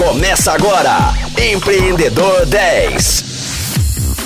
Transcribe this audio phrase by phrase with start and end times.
[0.00, 0.96] Começa agora,
[1.38, 3.20] Empreendedor 10.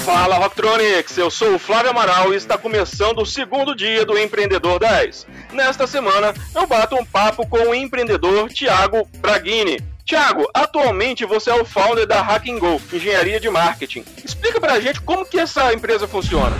[0.04, 4.78] Fala Rocktronics, eu sou o Flávio Amaral e está começando o segundo dia do Empreendedor
[4.78, 5.26] 10.
[5.52, 9.80] Nesta semana eu bato um papo com o empreendedor Thiago Braghini.
[10.06, 14.04] Thiago, atualmente você é o founder da Hacking Go, engenharia de marketing.
[14.24, 16.54] Explica pra gente como que essa empresa funciona.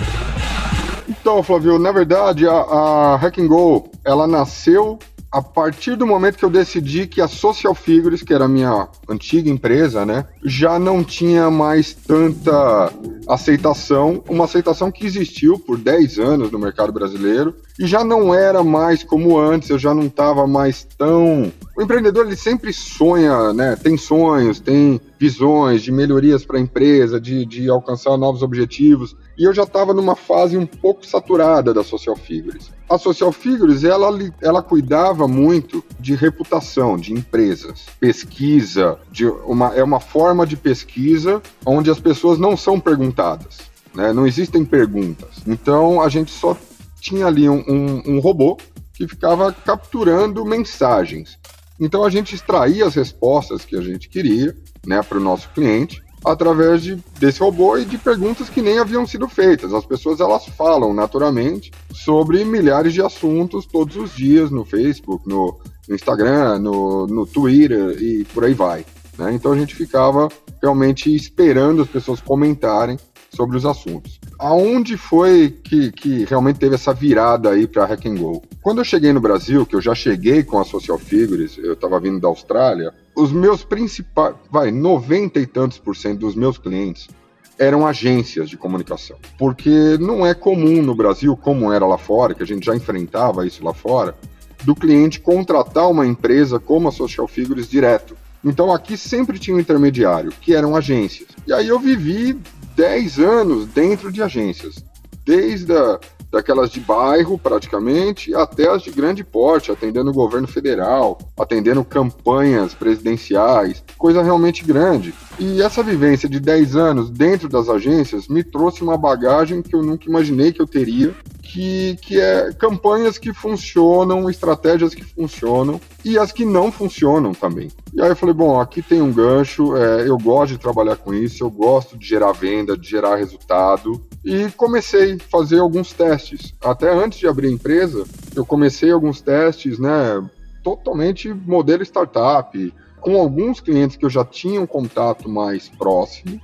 [1.07, 4.99] Então, Flávio, na verdade, a, a Hacking Go, ela nasceu
[5.35, 8.87] a partir do momento que eu decidi que a Social Figures, que era a minha
[9.09, 12.89] antiga empresa, né, já não tinha mais tanta
[13.27, 18.63] aceitação, uma aceitação que existiu por 10 anos no mercado brasileiro e já não era
[18.63, 21.51] mais como antes, eu já não estava mais tão.
[21.77, 27.19] O empreendedor ele sempre sonha, né, tem sonhos, tem visões de melhorias para a empresa,
[27.19, 31.83] de, de alcançar novos objetivos e eu já estava numa fase um pouco saturada da
[31.83, 32.71] Social Figures.
[32.87, 34.07] A Social Figures, ela,
[34.39, 41.41] ela cuidava muito de reputação de empresas, pesquisa, de uma, é uma forma de pesquisa
[41.65, 43.57] onde as pessoas não são perguntadas,
[43.95, 44.13] né?
[44.13, 45.41] não existem perguntas.
[45.47, 46.55] Então, a gente só
[47.01, 48.57] tinha ali um, um, um robô
[48.93, 51.39] que ficava capturando mensagens.
[51.79, 54.55] Então, a gente extraía as respostas que a gente queria
[54.85, 59.05] né, para o nosso cliente através de, desse robô e de perguntas que nem haviam
[59.05, 59.73] sido feitas.
[59.73, 65.55] As pessoas elas falam naturalmente sobre milhares de assuntos todos os dias no Facebook, no,
[65.87, 68.83] no Instagram, no, no Twitter e por aí vai.
[69.17, 69.33] Né?
[69.33, 70.27] Então a gente ficava
[70.61, 72.97] realmente esperando as pessoas comentarem
[73.29, 74.19] sobre os assuntos.
[74.39, 78.41] Aonde foi que, que realmente teve essa virada aí para Hack and Go?
[78.61, 81.99] Quando eu cheguei no Brasil, que eu já cheguei com a Social Figures, eu estava
[81.99, 87.07] vindo da Austrália, os meus principais, vai, 90 e tantos por cento dos meus clientes
[87.57, 89.17] eram agências de comunicação.
[89.37, 93.47] Porque não é comum no Brasil, como era lá fora, que a gente já enfrentava
[93.47, 94.15] isso lá fora,
[94.63, 98.17] do cliente contratar uma empresa como a Social Figures direto.
[98.43, 101.29] Então aqui sempre tinha um intermediário, que eram agências.
[101.47, 102.37] E aí eu vivi
[102.75, 104.83] 10 anos dentro de agências,
[105.23, 105.99] desde a,
[106.31, 112.73] daquelas de bairro, praticamente, até as de grande porte, atendendo o governo federal, atendendo campanhas
[112.73, 115.13] presidenciais, coisa realmente grande.
[115.39, 119.83] E essa vivência de 10 anos dentro das agências me trouxe uma bagagem que eu
[119.83, 121.13] nunca imaginei que eu teria,
[121.45, 127.69] que, que é campanhas que funcionam, estratégias que funcionam e as que não funcionam também.
[127.93, 131.13] E aí eu falei, bom, aqui tem um gancho, é, eu gosto de trabalhar com
[131.13, 136.55] isso, eu gosto de gerar venda, de gerar resultado, e comecei a fazer alguns testes.
[136.61, 138.03] Até antes de abrir a empresa,
[138.35, 140.27] eu comecei alguns testes, né,
[140.63, 146.41] totalmente modelo startup, com alguns clientes que eu já tinha um contato mais próximo,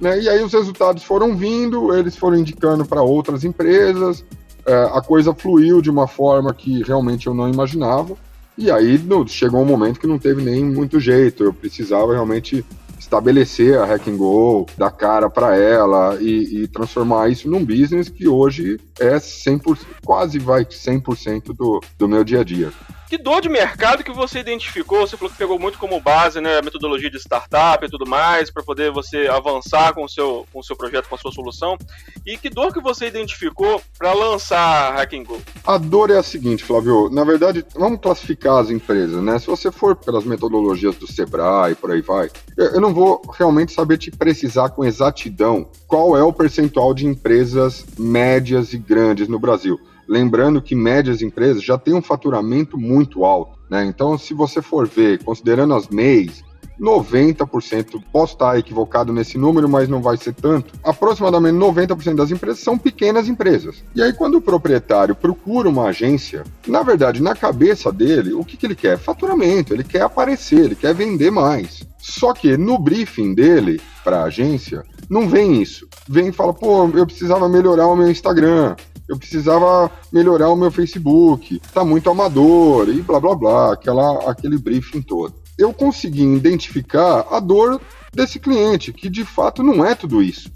[0.00, 4.24] né, e aí os resultados foram vindo, eles foram indicando para outras empresas,
[4.72, 8.16] a coisa fluiu de uma forma que realmente eu não imaginava,
[8.56, 12.64] e aí no, chegou um momento que não teve nem muito jeito, eu precisava realmente
[12.98, 18.08] estabelecer a Hack and Go, dar cara para ela e, e, transformar isso num business
[18.08, 22.70] que hoje é 100%, quase vai 100% do, do meu dia a dia.
[23.10, 25.00] Que dor de mercado que você identificou?
[25.00, 28.52] Você falou que pegou muito como base né, a metodologia de startup e tudo mais,
[28.52, 31.76] para poder você avançar com o, seu, com o seu projeto, com a sua solução.
[32.24, 35.42] E que dor que você identificou para lançar a Hacking Go?
[35.66, 37.10] A dor é a seguinte, Flávio.
[37.10, 39.40] Na verdade, vamos classificar as empresas, né?
[39.40, 43.98] Se você for pelas metodologias do Sebrae por aí vai, eu não vou realmente saber
[43.98, 49.80] te precisar com exatidão qual é o percentual de empresas médias e grandes no Brasil.
[50.10, 53.84] Lembrando que médias empresas já têm um faturamento muito alto, né?
[53.84, 56.42] Então, se você for ver, considerando as MEIs,
[56.80, 60.74] 90%, posso estar equivocado nesse número, mas não vai ser tanto.
[60.82, 63.84] Aproximadamente 90% das empresas são pequenas empresas.
[63.94, 68.56] E aí, quando o proprietário procura uma agência, na verdade, na cabeça dele, o que,
[68.56, 68.98] que ele quer?
[68.98, 71.86] Faturamento, ele quer aparecer, ele quer vender mais.
[71.98, 75.86] Só que no briefing dele para a agência, não vem isso.
[76.08, 78.74] Vem e fala, pô, eu precisava melhorar o meu Instagram,
[79.10, 84.56] eu precisava melhorar o meu Facebook, tá muito amador e blá blá blá, aquela, aquele
[84.56, 85.34] briefing todo.
[85.58, 87.80] Eu consegui identificar a dor
[88.14, 90.48] desse cliente, que de fato não é tudo isso.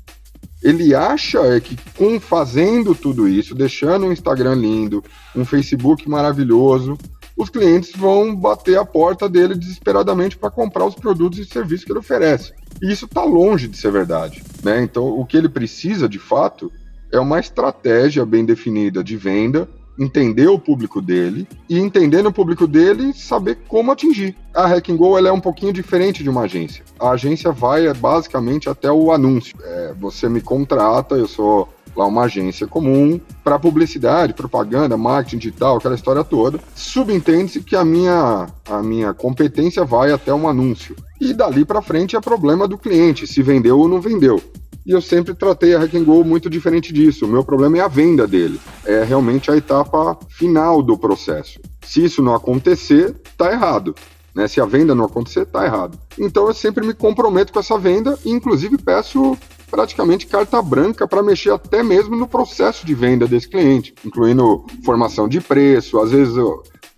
[0.62, 5.02] Ele acha é que com fazendo tudo isso, deixando um Instagram lindo,
[5.34, 6.96] um Facebook maravilhoso,
[7.36, 11.90] os clientes vão bater a porta dele desesperadamente para comprar os produtos e serviços que
[11.90, 12.52] ele oferece.
[12.80, 14.44] E isso está longe de ser verdade.
[14.62, 14.80] Né?
[14.84, 16.70] Então, o que ele precisa, de fato,
[17.14, 22.66] é uma estratégia bem definida de venda, entender o público dele e entendendo o público
[22.66, 24.36] dele, saber como atingir.
[24.52, 26.84] A Hacking Go ela é um pouquinho diferente de uma agência.
[26.98, 29.56] A agência vai é, basicamente até o anúncio.
[29.62, 35.76] É, você me contrata, eu sou lá uma agência comum para publicidade, propaganda, marketing digital,
[35.76, 36.58] aquela história toda.
[36.74, 40.96] Subentende-se que a minha, a minha competência vai até um anúncio.
[41.20, 44.42] e dali para frente é problema do cliente, se vendeu ou não vendeu.
[44.86, 47.24] E eu sempre tratei a Hack Go muito diferente disso.
[47.24, 48.60] O meu problema é a venda dele.
[48.84, 51.58] É realmente a etapa final do processo.
[51.82, 53.94] Se isso não acontecer, tá errado.
[54.34, 54.46] Né?
[54.46, 55.98] Se a venda não acontecer, tá errado.
[56.18, 59.38] Então eu sempre me comprometo com essa venda e inclusive peço
[59.70, 65.26] praticamente carta branca para mexer até mesmo no processo de venda desse cliente, incluindo formação
[65.26, 66.36] de preço, às vezes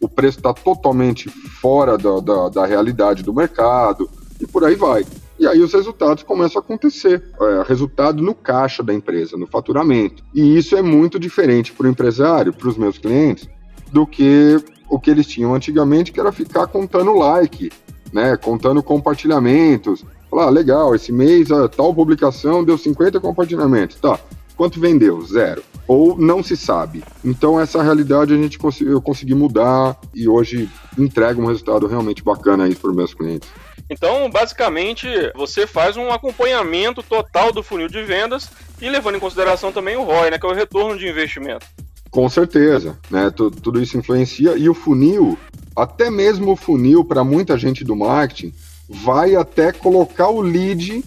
[0.00, 4.08] o preço está totalmente fora da, da, da, realidade do mercado
[4.40, 5.06] e por aí vai.
[5.38, 10.22] E aí os resultados começam a acontecer, é, resultado no caixa da empresa, no faturamento.
[10.34, 13.48] E isso é muito diferente para o empresário, para os meus clientes,
[13.92, 17.70] do que o que eles tinham antigamente, que era ficar contando like,
[18.12, 20.04] né, contando compartilhamentos.
[20.30, 23.96] Falar, ah, legal, esse mês a tal publicação deu 50 compartilhamentos.
[23.96, 24.18] Tá,
[24.56, 25.20] quanto vendeu?
[25.22, 27.04] Zero ou não se sabe.
[27.24, 30.68] Então essa realidade a gente eu consegui mudar e hoje
[30.98, 33.48] entrega um resultado realmente bacana aí para os meus clientes.
[33.88, 35.06] Então, basicamente,
[35.36, 38.50] você faz um acompanhamento total do funil de vendas
[38.80, 41.64] e levando em consideração também o ROI, né, que é o retorno de investimento.
[42.10, 43.30] Com certeza, né?
[43.30, 45.38] Tudo isso influencia e o funil,
[45.76, 48.52] até mesmo o funil para muita gente do marketing,
[48.88, 51.04] vai até colocar o lead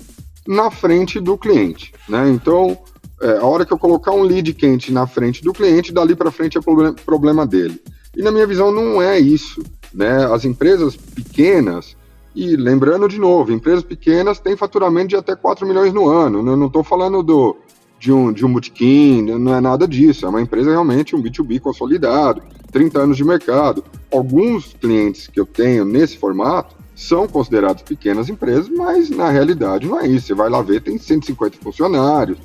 [0.48, 2.30] na frente do cliente, né?
[2.30, 2.78] Então,
[3.22, 6.32] é, a hora que eu colocar um lead quente na frente do cliente, dali para
[6.32, 6.62] frente é
[7.06, 7.82] problema, dele.
[8.16, 9.62] E na minha visão não é isso.
[9.94, 10.26] Né?
[10.26, 11.98] As empresas pequenas,
[12.36, 16.40] e lembrando de novo, empresas pequenas têm faturamento de até 4 milhões no ano.
[16.40, 17.58] Eu não estou falando do,
[18.00, 20.26] de um, de um bootkin, não é nada disso.
[20.26, 22.42] É uma empresa realmente, um B2B consolidado,
[22.72, 23.84] 30 anos de mercado.
[24.12, 30.00] Alguns clientes que eu tenho nesse formato são considerados pequenas empresas, mas na realidade não
[30.00, 30.28] é isso.
[30.28, 32.38] Você vai lá ver, tem 150 funcionários,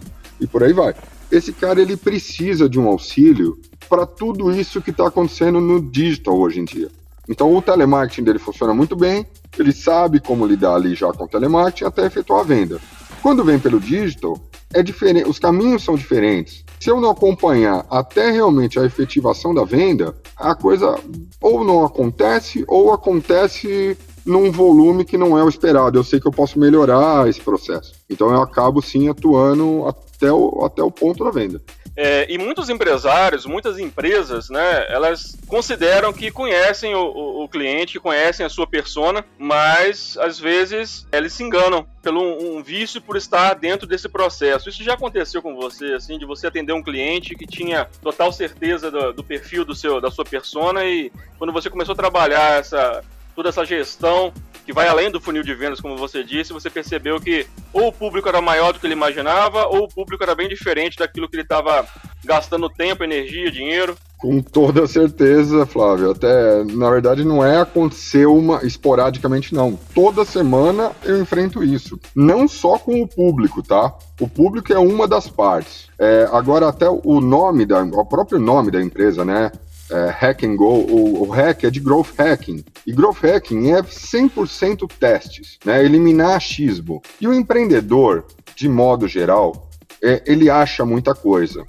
[0.45, 0.95] e por aí vai.
[1.31, 3.59] Esse cara ele precisa de um auxílio
[3.89, 6.89] para tudo isso que está acontecendo no digital hoje em dia.
[7.29, 9.27] Então o telemarketing dele funciona muito bem,
[9.59, 12.79] ele sabe como lidar ali já com o telemarketing até efetuar a venda.
[13.23, 14.39] Quando vem pelo digital,
[14.73, 16.65] é diferente, os caminhos são diferentes.
[16.79, 20.99] Se eu não acompanhar até realmente a efetivação da venda, a coisa
[21.41, 23.97] ou não acontece ou acontece
[24.27, 25.99] num volume que não é o esperado.
[25.99, 27.93] Eu sei que eu posso melhorar esse processo.
[28.11, 31.61] Então eu acabo sim atuando até o, até o ponto da venda.
[31.97, 38.01] É, e muitos empresários, muitas empresas, né, elas consideram que conhecem o, o, o, cliente,
[38.01, 43.55] conhecem a sua persona, mas às vezes eles se enganam pelo um, vício por estar
[43.55, 44.69] dentro desse processo.
[44.69, 48.91] Isso já aconteceu com você, assim, de você atender um cliente que tinha total certeza
[48.91, 53.05] do, do perfil do seu, da sua persona e quando você começou a trabalhar essa
[53.35, 54.33] toda essa gestão
[54.65, 57.93] que vai além do funil de vendas, como você disse, você percebeu que ou o
[57.93, 61.37] público era maior do que ele imaginava, ou o público era bem diferente daquilo que
[61.37, 61.87] ele estava
[62.25, 63.95] gastando tempo, energia, dinheiro.
[64.17, 66.11] Com toda certeza, Flávio.
[66.11, 69.79] Até, na verdade, não é acontecer uma esporadicamente, não.
[69.95, 72.01] Toda semana eu enfrento isso.
[72.17, 73.93] Não só com o público, tá?
[74.19, 75.89] O público é uma das partes.
[75.99, 79.53] É, agora, até o nome, da, o próprio nome da empresa, né?
[79.91, 82.65] É, Hack and Go, o, o hack é de Growth Hacking.
[82.87, 85.85] E Growth Hacking é 100% testes, né?
[85.85, 87.03] eliminar achismo.
[87.21, 88.25] E o empreendedor,
[88.57, 89.69] de modo geral,
[90.03, 91.65] é, ele acha muita coisa.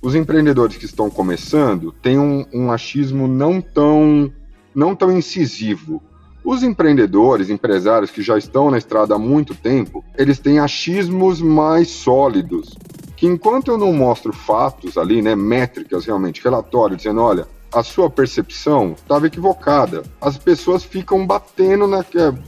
[0.00, 4.32] Os empreendedores que estão começando têm um, um achismo não tão,
[4.74, 6.02] não tão incisivo.
[6.44, 11.88] Os empreendedores, empresários que já estão na estrada há muito tempo, eles têm achismos mais
[11.88, 12.72] sólidos.
[13.16, 18.08] Que enquanto eu não mostro fatos ali, né, métricas realmente, relatório dizendo, olha, a sua
[18.08, 20.02] percepção estava equivocada.
[20.18, 22.02] As pessoas ficam batendo, na,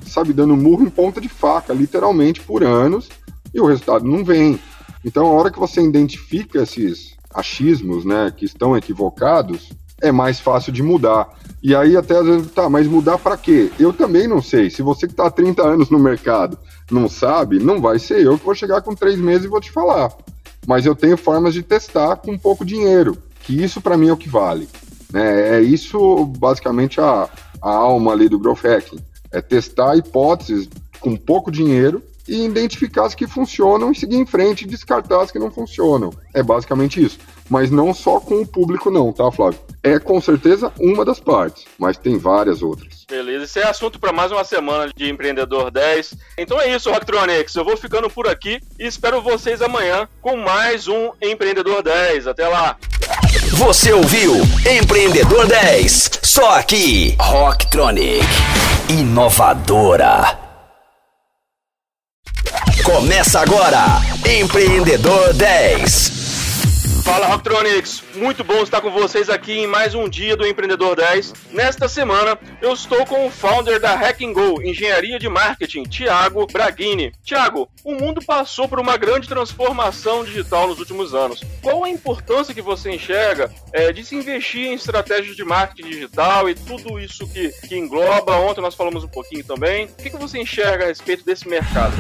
[0.07, 3.11] sabe, dando murro em ponta de faca, literalmente, por anos,
[3.53, 4.59] e o resultado não vem.
[5.05, 9.71] Então, a hora que você identifica esses achismos, né, que estão equivocados,
[10.01, 11.29] é mais fácil de mudar.
[11.63, 13.71] E aí até às vezes, tá, mas mudar para quê?
[13.79, 14.71] Eu também não sei.
[14.71, 16.57] Se você que está há 30 anos no mercado
[16.91, 19.71] não sabe, não vai ser eu que vou chegar com três meses e vou te
[19.71, 20.11] falar.
[20.67, 24.17] Mas eu tenho formas de testar com pouco dinheiro, que isso para mim é o
[24.17, 24.67] que vale.
[25.13, 25.59] Né?
[25.59, 27.29] É isso basicamente a,
[27.63, 28.99] a alma ali do Growth Hacking.
[29.31, 30.69] É testar hipóteses
[31.01, 35.31] com pouco dinheiro e identificar as que funcionam e seguir em frente e descartar as
[35.31, 36.13] que não funcionam.
[36.35, 37.19] É basicamente isso.
[37.49, 39.59] Mas não só com o público, não, tá, Flávio?
[39.83, 43.07] É com certeza uma das partes, mas tem várias outras.
[43.09, 46.15] Beleza, esse é assunto para mais uma semana de Empreendedor 10.
[46.37, 47.55] Então é isso, Rocktronics.
[47.55, 52.27] Eu vou ficando por aqui e espero vocês amanhã com mais um Empreendedor 10.
[52.27, 52.77] Até lá!
[53.53, 54.35] Você ouviu
[54.81, 58.27] Empreendedor 10, só aqui, Rocktronic,
[58.89, 60.39] inovadora.
[62.85, 66.18] Começa agora, Empreendedor 10.
[67.09, 71.33] Fala Rocktronics, muito bom estar com vocês aqui em mais um dia do Empreendedor 10.
[71.53, 77.11] Nesta semana eu estou com o founder da Hack Go, Engenharia de Marketing, Thiago Braghini.
[77.25, 81.43] Thiago, o mundo passou por uma grande transformação digital nos últimos anos.
[81.63, 86.51] Qual a importância que você enxerga é, de se investir em estratégias de marketing digital
[86.51, 88.37] e tudo isso que, que engloba?
[88.37, 89.87] Ontem nós falamos um pouquinho também.
[89.87, 91.97] O que, que você enxerga a respeito desse mercado?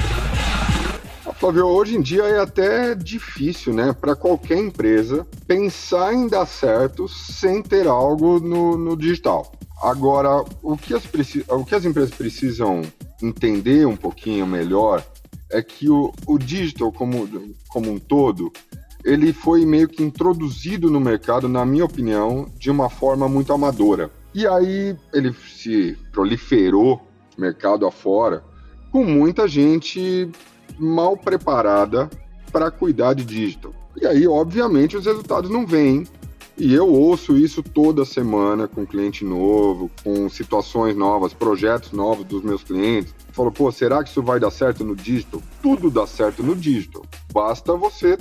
[1.38, 7.06] Flávio, hoje em dia é até difícil, né, para qualquer empresa pensar em dar certo
[7.06, 9.52] sem ter algo no, no digital.
[9.80, 11.04] Agora, o que, as,
[11.48, 12.82] o que as empresas precisam
[13.22, 15.00] entender um pouquinho melhor
[15.48, 17.28] é que o, o digital como,
[17.68, 18.52] como um todo,
[19.04, 24.10] ele foi meio que introduzido no mercado, na minha opinião, de uma forma muito amadora.
[24.34, 27.00] E aí ele se proliferou
[27.38, 28.42] mercado afora,
[28.90, 30.28] com muita gente
[30.78, 32.08] mal preparada
[32.50, 33.72] para cuidar de digital.
[34.00, 36.06] E aí, obviamente, os resultados não vêm.
[36.56, 42.42] E eu ouço isso toda semana com cliente novo, com situações novas, projetos novos dos
[42.42, 43.14] meus clientes.
[43.32, 45.40] Falo, pô, será que isso vai dar certo no digital?
[45.62, 47.04] Tudo dá certo no digital.
[47.32, 48.18] Basta você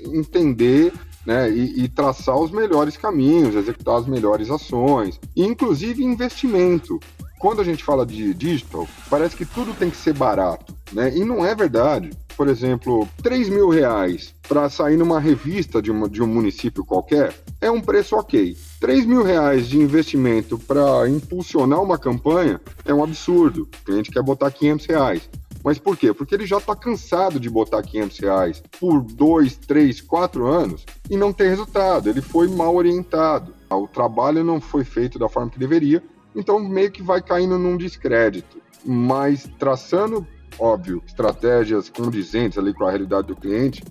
[0.00, 0.92] entender
[1.26, 6.98] né, e, e, traçar os melhores caminhos, executar as melhores ações, inclusive investimento
[7.40, 11.10] quando a gente fala de digital, parece que tudo tem que ser barato, né?
[11.16, 12.10] E não é verdade.
[12.36, 17.34] Por exemplo, 3 mil reais para sair numa revista de, uma, de um município qualquer
[17.58, 18.56] é um preço ok.
[18.78, 23.62] 3 mil reais de investimento para impulsionar uma campanha é um absurdo.
[23.62, 25.30] O cliente quer botar 500 reais.
[25.64, 26.12] Mas por quê?
[26.12, 31.16] Porque ele já está cansado de botar 500 reais por 2, 3, 4 anos e
[31.16, 32.08] não ter resultado.
[32.08, 33.54] Ele foi mal orientado.
[33.70, 36.02] O trabalho não foi feito da forma que deveria
[36.34, 38.60] então meio que vai caindo num descrédito.
[38.84, 40.26] Mas traçando,
[40.58, 43.82] óbvio, estratégias condizentes ali com a realidade do cliente,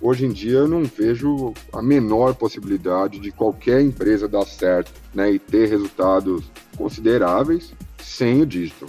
[0.00, 5.32] hoje em dia eu não vejo a menor possibilidade de qualquer empresa dar certo né,
[5.32, 8.88] e ter resultados consideráveis sem o digital.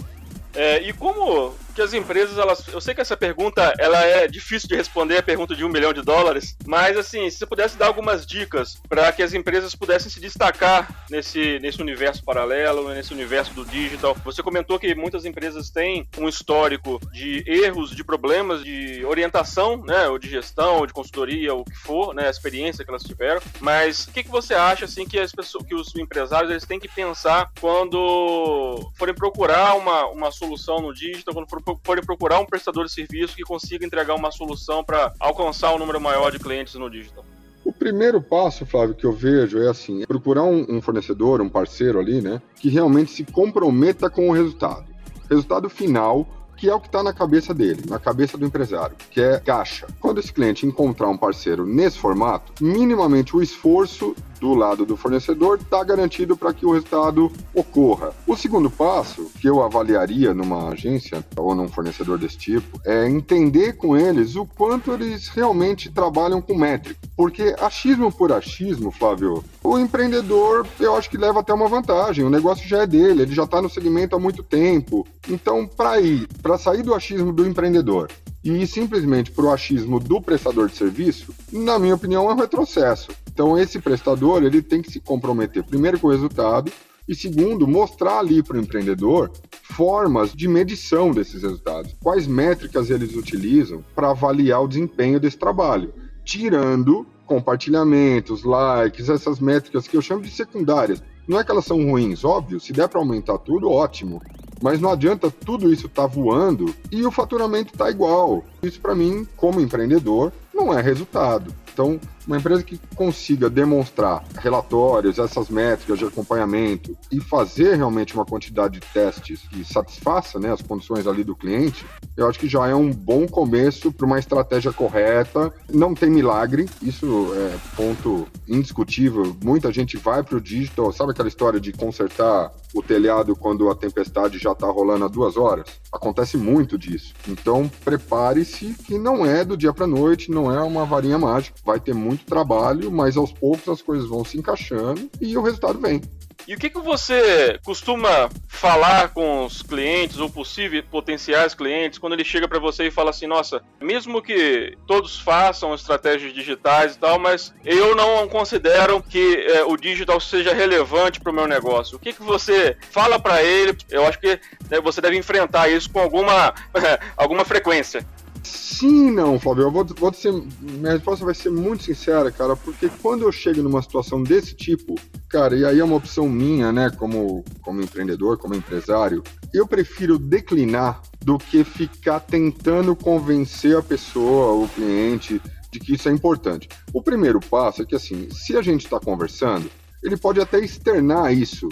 [0.54, 2.66] É, e como que as empresas, elas.
[2.68, 5.92] Eu sei que essa pergunta ela é difícil de responder, a pergunta de um milhão
[5.92, 10.10] de dólares, mas assim, se você pudesse dar algumas dicas para que as empresas pudessem
[10.10, 14.16] se destacar nesse, nesse universo paralelo, nesse universo do digital.
[14.24, 20.08] Você comentou que muitas empresas têm um histórico de erros, de problemas de orientação, né?
[20.08, 22.26] Ou de gestão, ou de consultoria, ou o que for, né?
[22.26, 23.40] A experiência que elas tiveram.
[23.60, 26.80] Mas o que, que você acha assim que as pessoas, que os empresários eles têm
[26.80, 32.46] que pensar quando forem procurar uma, uma solução no digital, quando forem forem procurar um
[32.46, 36.74] prestador de serviço que consiga entregar uma solução para alcançar um número maior de clientes
[36.74, 37.24] no digital?
[37.64, 41.98] O primeiro passo, Flávio, que eu vejo é assim: é procurar um fornecedor, um parceiro
[41.98, 44.86] ali, né, que realmente se comprometa com o resultado.
[45.28, 46.26] Resultado final
[46.60, 49.86] que é o que está na cabeça dele, na cabeça do empresário, que é caixa.
[49.98, 55.58] Quando esse cliente encontrar um parceiro nesse formato, minimamente o esforço do lado do fornecedor
[55.58, 58.12] está garantido para que o resultado ocorra.
[58.26, 63.74] O segundo passo que eu avaliaria numa agência ou num fornecedor desse tipo é entender
[63.74, 66.98] com eles o quanto eles realmente trabalham com métrica.
[67.14, 72.24] Porque achismo por achismo, Flávio, o empreendedor eu acho que leva até uma vantagem.
[72.24, 75.06] O negócio já é dele, ele já está no segmento há muito tempo.
[75.28, 78.10] Então, para ir, para sair do achismo do empreendedor
[78.42, 83.12] e simplesmente para o achismo do prestador de serviço, na minha opinião, é um retrocesso.
[83.32, 86.72] Então, esse prestador ele tem que se comprometer primeiro com o resultado
[87.06, 89.30] e segundo, mostrar ali para o empreendedor
[89.62, 91.94] formas de medição desses resultados.
[92.02, 99.86] Quais métricas eles utilizam para avaliar o desempenho desse trabalho, tirando compartilhamentos, likes, essas métricas
[99.86, 101.00] que eu chamo de secundárias.
[101.28, 104.20] Não é que elas são ruins, óbvio, se der para aumentar tudo, ótimo.
[104.62, 108.44] Mas não adianta tudo isso tá voando e o faturamento tá igual.
[108.62, 111.52] Isso para mim, como empreendedor, não é resultado.
[111.72, 118.24] Então, uma empresa que consiga demonstrar relatórios, essas métricas de acompanhamento e fazer realmente uma
[118.24, 121.84] quantidade de testes que satisfaça né, as condições ali do cliente,
[122.16, 125.52] eu acho que já é um bom começo para uma estratégia correta.
[125.72, 129.36] Não tem milagre, isso é ponto indiscutível.
[129.42, 133.74] Muita gente vai para o digital, sabe aquela história de consertar o telhado quando a
[133.74, 135.66] tempestade já está rolando há duas horas?
[135.92, 137.14] Acontece muito disso.
[137.28, 141.56] Então, prepare-se que não é do dia para noite, não é uma varinha mágica.
[141.64, 145.78] Vai ter muito trabalho, mas aos poucos as coisas vão se encaixando e o resultado
[145.80, 146.00] vem.
[146.46, 152.14] E o que, que você costuma falar com os clientes ou possíveis potenciais clientes quando
[152.14, 156.98] ele chega para você e fala assim: nossa, mesmo que todos façam estratégias digitais e
[156.98, 161.96] tal, mas eu não considero que é, o digital seja relevante para o meu negócio.
[161.96, 163.76] O que, que você fala para ele?
[163.88, 166.54] Eu acho que né, você deve enfrentar isso com alguma,
[167.16, 168.04] alguma frequência.
[168.42, 169.64] Sim, não, Flávio.
[169.64, 173.62] Eu vou, vou ser, minha resposta vai ser muito sincera, cara, porque quando eu chego
[173.62, 174.94] numa situação desse tipo,
[175.28, 180.18] cara, e aí é uma opção minha, né, como, como empreendedor, como empresário, eu prefiro
[180.18, 186.68] declinar do que ficar tentando convencer a pessoa, o cliente, de que isso é importante.
[186.92, 189.70] O primeiro passo é que, assim, se a gente está conversando,
[190.02, 191.68] ele pode até externar isso,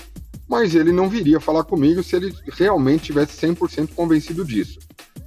[0.48, 4.78] mas ele não viria falar comigo se ele realmente tivesse 100% convencido disso.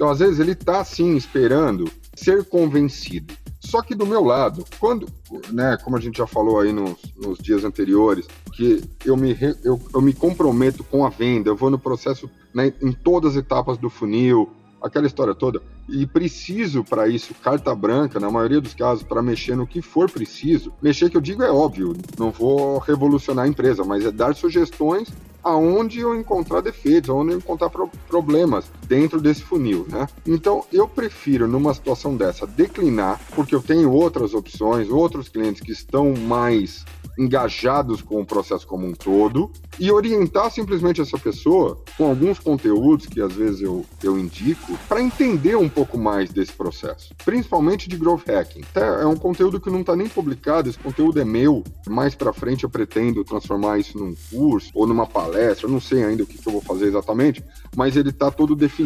[0.01, 3.35] Então, às vezes, ele está, sim, esperando ser convencido.
[3.59, 5.07] Só que do meu lado, quando,
[5.51, 9.79] né, como a gente já falou aí nos, nos dias anteriores, que eu me, eu,
[9.93, 13.77] eu me comprometo com a venda, eu vou no processo né, em todas as etapas
[13.77, 14.49] do funil,
[14.81, 15.61] aquela história toda.
[15.87, 20.09] E preciso para isso carta branca, na maioria dos casos, para mexer no que for
[20.09, 20.73] preciso.
[20.81, 25.09] Mexer, que eu digo, é óbvio, não vou revolucionar a empresa, mas é dar sugestões
[25.43, 30.05] aonde eu encontrar defeitos, aonde eu encontrar pro problemas dentro desse funil, né?
[30.27, 35.71] Então, eu prefiro, numa situação dessa, declinar, porque eu tenho outras opções, outros clientes que
[35.71, 36.83] estão mais
[37.17, 43.05] engajados com o processo como um todo e orientar simplesmente essa pessoa com alguns conteúdos
[43.05, 47.97] que às vezes eu, eu indico para entender um pouco mais desse processo, principalmente de
[47.97, 48.61] growth hacking.
[48.75, 51.63] É um conteúdo que não está nem publicado, esse conteúdo é meu.
[51.87, 56.03] Mais para frente eu pretendo transformar isso num curso ou numa palestra, eu não sei
[56.03, 57.43] ainda o que, que eu vou fazer exatamente,
[57.75, 58.80] mas ele está todo definido,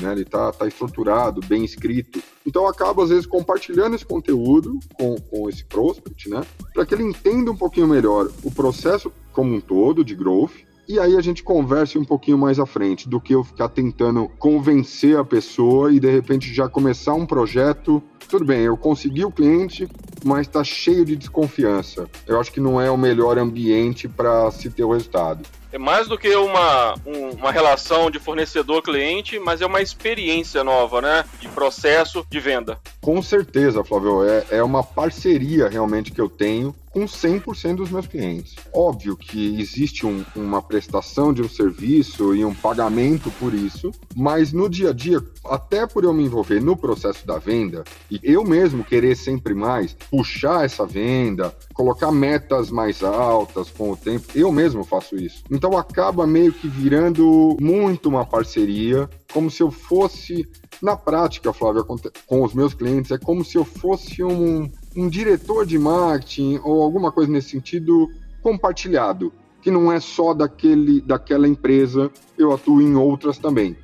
[0.00, 0.12] né?
[0.12, 2.22] Ele está tá estruturado, bem escrito.
[2.44, 6.42] Então eu acabo às vezes compartilhando esse conteúdo com, com esse prospect, né?
[6.72, 11.00] Para que ele entenda um pouquinho melhor o processo como um todo de growth e
[11.00, 15.18] aí a gente converse um pouquinho mais à frente do que eu ficar tentando convencer
[15.18, 18.00] a pessoa e de repente já começar um projeto.
[18.28, 19.88] Tudo bem, eu consegui o cliente,
[20.24, 22.08] mas está cheio de desconfiança.
[22.24, 25.44] Eu acho que não é o melhor ambiente para se ter o resultado.
[25.76, 31.02] É mais do que uma, um, uma relação de fornecedor-cliente, mas é uma experiência nova,
[31.02, 31.22] né?
[31.38, 32.78] De processo de venda.
[33.02, 34.26] Com certeza, Flávio.
[34.26, 38.54] É, é uma parceria realmente que eu tenho com 100% dos meus clientes.
[38.72, 44.50] Óbvio que existe um, uma prestação de um serviço e um pagamento por isso, mas
[44.50, 48.42] no dia a dia, até por eu me envolver no processo da venda e eu
[48.44, 54.50] mesmo querer sempre mais puxar essa venda, colocar metas mais altas com o tempo, eu
[54.50, 55.44] mesmo faço isso.
[55.50, 60.48] Então acaba meio que virando muito uma parceria, como se eu fosse
[60.80, 61.84] na prática, Flávio,
[62.26, 66.82] com os meus clientes, é como se eu fosse um, um diretor de marketing ou
[66.82, 68.08] alguma coisa nesse sentido
[68.42, 73.76] compartilhado, que não é só daquele, daquela empresa, eu atuo em outras também.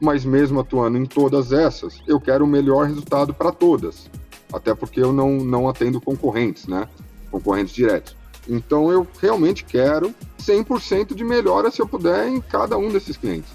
[0.00, 4.08] Mas mesmo atuando em todas essas, eu quero o melhor resultado para todas.
[4.52, 6.88] Até porque eu não, não atendo concorrentes, né?
[7.30, 8.16] Concorrentes diretos.
[8.48, 13.50] Então eu realmente quero 100% de melhora se eu puder em cada um desses clientes.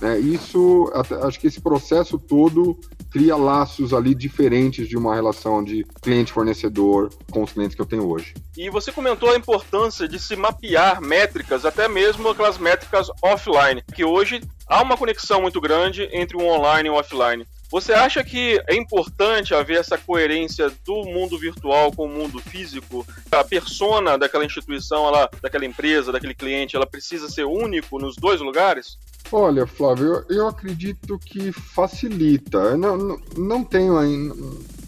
[0.00, 0.18] Né?
[0.18, 0.90] Isso,
[1.22, 2.76] acho que esse processo todo
[3.10, 8.08] cria laços ali diferentes de uma relação de cliente-fornecedor com os clientes que eu tenho
[8.08, 8.34] hoje.
[8.56, 14.04] E você comentou a importância de se mapear métricas, até mesmo aquelas métricas offline, que
[14.04, 17.44] hoje há uma conexão muito grande entre o online e o offline.
[17.70, 23.06] Você acha que é importante haver essa coerência do mundo virtual com o mundo físico?
[23.30, 28.40] A persona daquela instituição, ela, daquela empresa, daquele cliente, ela precisa ser único nos dois
[28.40, 28.98] lugares?
[29.32, 32.76] Olha, Flávio, eu, eu acredito que facilita.
[32.76, 34.34] Não, não, não tenho ainda.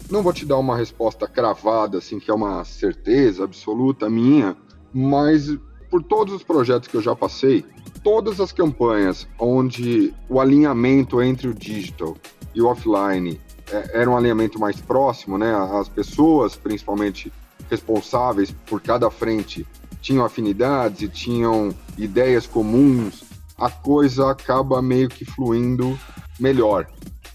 [0.09, 4.55] Não vou te dar uma resposta cravada, assim, que é uma certeza absoluta minha,
[4.93, 5.57] mas
[5.89, 7.63] por todos os projetos que eu já passei,
[8.03, 12.17] todas as campanhas onde o alinhamento entre o digital
[12.53, 13.39] e o offline
[13.71, 15.55] é, era um alinhamento mais próximo, né?
[15.55, 17.31] As pessoas, principalmente
[17.69, 19.65] responsáveis por cada frente,
[20.01, 23.32] tinham afinidades e tinham ideias comuns
[23.63, 25.97] a coisa acaba meio que fluindo
[26.37, 26.85] melhor.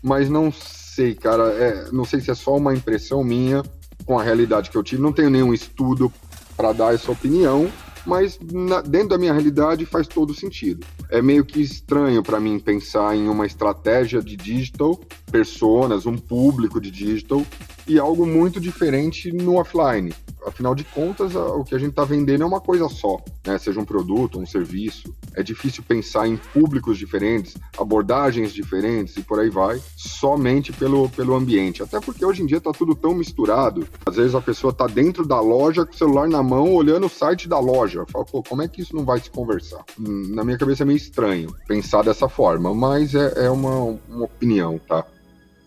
[0.02, 3.62] Mas não sei, cara, é, não sei se é só uma impressão minha
[4.04, 5.00] com a realidade que eu tive.
[5.00, 6.12] Não tenho nenhum estudo
[6.54, 7.70] para dar essa opinião,
[8.04, 10.86] mas na, dentro da minha realidade faz todo sentido.
[11.10, 16.80] É meio que estranho para mim pensar em uma estratégia de digital, personas, um público
[16.80, 17.44] de digital
[17.86, 20.12] e algo muito diferente no offline.
[20.46, 23.58] Afinal de contas, o que a gente está vendendo é uma coisa só, né?
[23.58, 25.14] seja um produto, um serviço.
[25.34, 31.34] É difícil pensar em públicos diferentes, abordagens diferentes e por aí vai, somente pelo, pelo
[31.34, 31.82] ambiente.
[31.82, 33.86] Até porque hoje em dia está tudo tão misturado.
[34.06, 37.10] Às vezes a pessoa está dentro da loja com o celular na mão, olhando o
[37.10, 38.06] site da loja.
[38.10, 39.84] Fala, pô, como é que isso não vai se conversar?
[39.98, 44.24] Hum, na minha cabeça é meio estranho pensar dessa forma, mas é, é uma, uma
[44.24, 45.04] opinião, tá?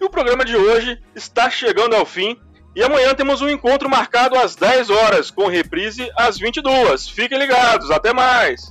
[0.02, 2.36] E o programa de hoje está chegando ao fim.
[2.76, 7.08] E amanhã temos um encontro marcado às 10 horas, com reprise às 22.
[7.08, 8.68] Fiquem ligados, até mais!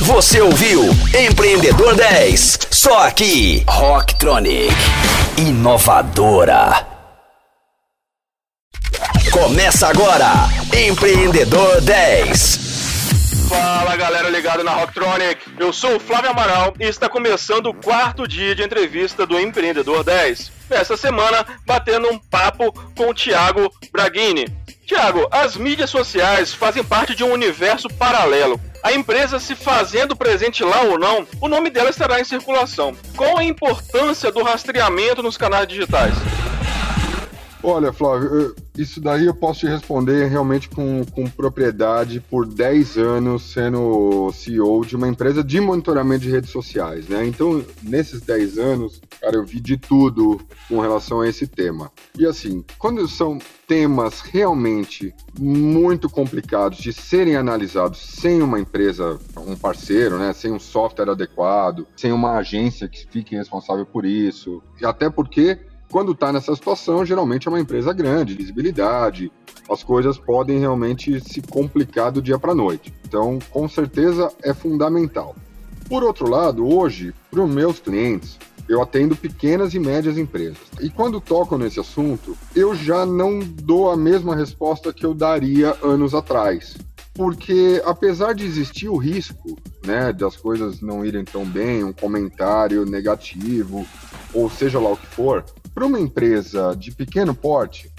[0.00, 0.82] Você ouviu
[1.18, 4.74] Empreendedor 10, só aqui, Rocktronic,
[5.38, 6.86] inovadora.
[9.32, 10.26] Começa agora,
[10.76, 12.69] Empreendedor 10.
[13.50, 18.28] Fala galera ligada na Rocktronic, eu sou o Flávio Amaral e está começando o quarto
[18.28, 20.52] dia de entrevista do Empreendedor 10.
[20.70, 24.46] Nessa semana, batendo um papo com o Thiago Braghini.
[24.86, 28.60] Tiago, as mídias sociais fazem parte de um universo paralelo.
[28.84, 32.96] A empresa se fazendo presente lá ou não, o nome dela estará em circulação.
[33.16, 36.14] Qual a importância do rastreamento nos canais digitais?
[37.62, 43.52] Olha, Flávio, isso daí eu posso te responder realmente com, com propriedade por 10 anos
[43.52, 47.26] sendo CEO de uma empresa de monitoramento de redes sociais, né?
[47.26, 51.92] Então, nesses 10 anos, cara, eu vi de tudo com relação a esse tema.
[52.18, 59.54] E assim, quando são temas realmente muito complicados de serem analisados sem uma empresa, um
[59.54, 64.86] parceiro, né, sem um software adequado, sem uma agência que fique responsável por isso, e
[64.86, 65.58] até porque
[65.90, 69.30] quando está nessa situação, geralmente é uma empresa grande, visibilidade,
[69.68, 72.92] as coisas podem realmente se complicar do dia para a noite.
[73.06, 75.34] Então, com certeza é fundamental.
[75.88, 80.58] Por outro lado, hoje, para os meus clientes, eu atendo pequenas e médias empresas.
[80.80, 85.76] E quando tocam nesse assunto, eu já não dou a mesma resposta que eu daria
[85.82, 86.76] anos atrás.
[87.12, 92.86] Porque apesar de existir o risco, né, das coisas não irem tão bem, um comentário
[92.86, 93.84] negativo,
[94.32, 97.90] ou seja lá o que for, para uma empresa de pequeno porte,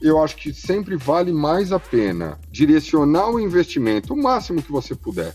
[0.00, 4.94] eu acho que sempre vale mais a pena direcionar o investimento o máximo que você
[4.94, 5.34] puder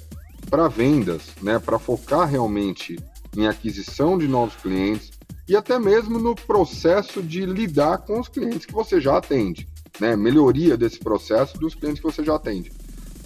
[0.49, 2.97] para vendas, né, para focar realmente
[3.35, 5.11] em aquisição de novos clientes
[5.47, 9.67] e até mesmo no processo de lidar com os clientes que você já atende,
[9.99, 12.71] né, melhoria desse processo dos clientes que você já atende,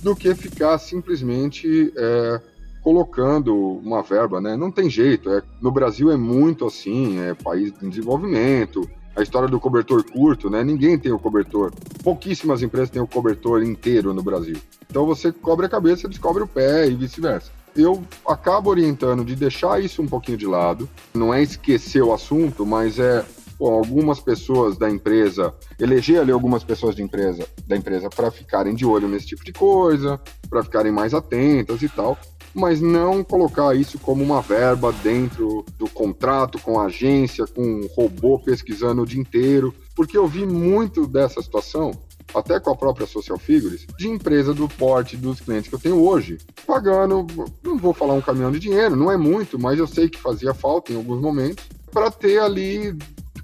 [0.01, 2.41] do que ficar simplesmente é,
[2.81, 4.55] colocando uma verba, né?
[4.55, 5.29] Não tem jeito.
[5.29, 8.89] É, no Brasil é muito assim, é país em desenvolvimento.
[9.15, 10.63] A história do cobertor curto, né?
[10.63, 11.73] Ninguém tem o cobertor.
[12.03, 14.57] Pouquíssimas empresas têm o cobertor inteiro no Brasil.
[14.89, 17.51] Então você cobre a cabeça, descobre o pé e vice-versa.
[17.75, 20.89] Eu acabo orientando de deixar isso um pouquinho de lado.
[21.13, 23.25] Não é esquecer o assunto, mas é
[23.57, 28.73] pô, algumas pessoas da empresa, eleger ali algumas pessoas de empresa, da empresa para ficarem
[28.73, 32.17] de olho nesse tipo de coisa, para ficarem mais atentas e tal
[32.53, 37.87] mas não colocar isso como uma verba dentro do contrato com a agência, com um
[37.95, 41.91] robô pesquisando o dia inteiro, porque eu vi muito dessa situação
[42.33, 46.01] até com a própria Social Figures, de empresa do porte dos clientes que eu tenho
[46.01, 47.25] hoje, pagando,
[47.63, 50.53] não vou falar um caminhão de dinheiro, não é muito, mas eu sei que fazia
[50.53, 52.95] falta em alguns momentos, para ter ali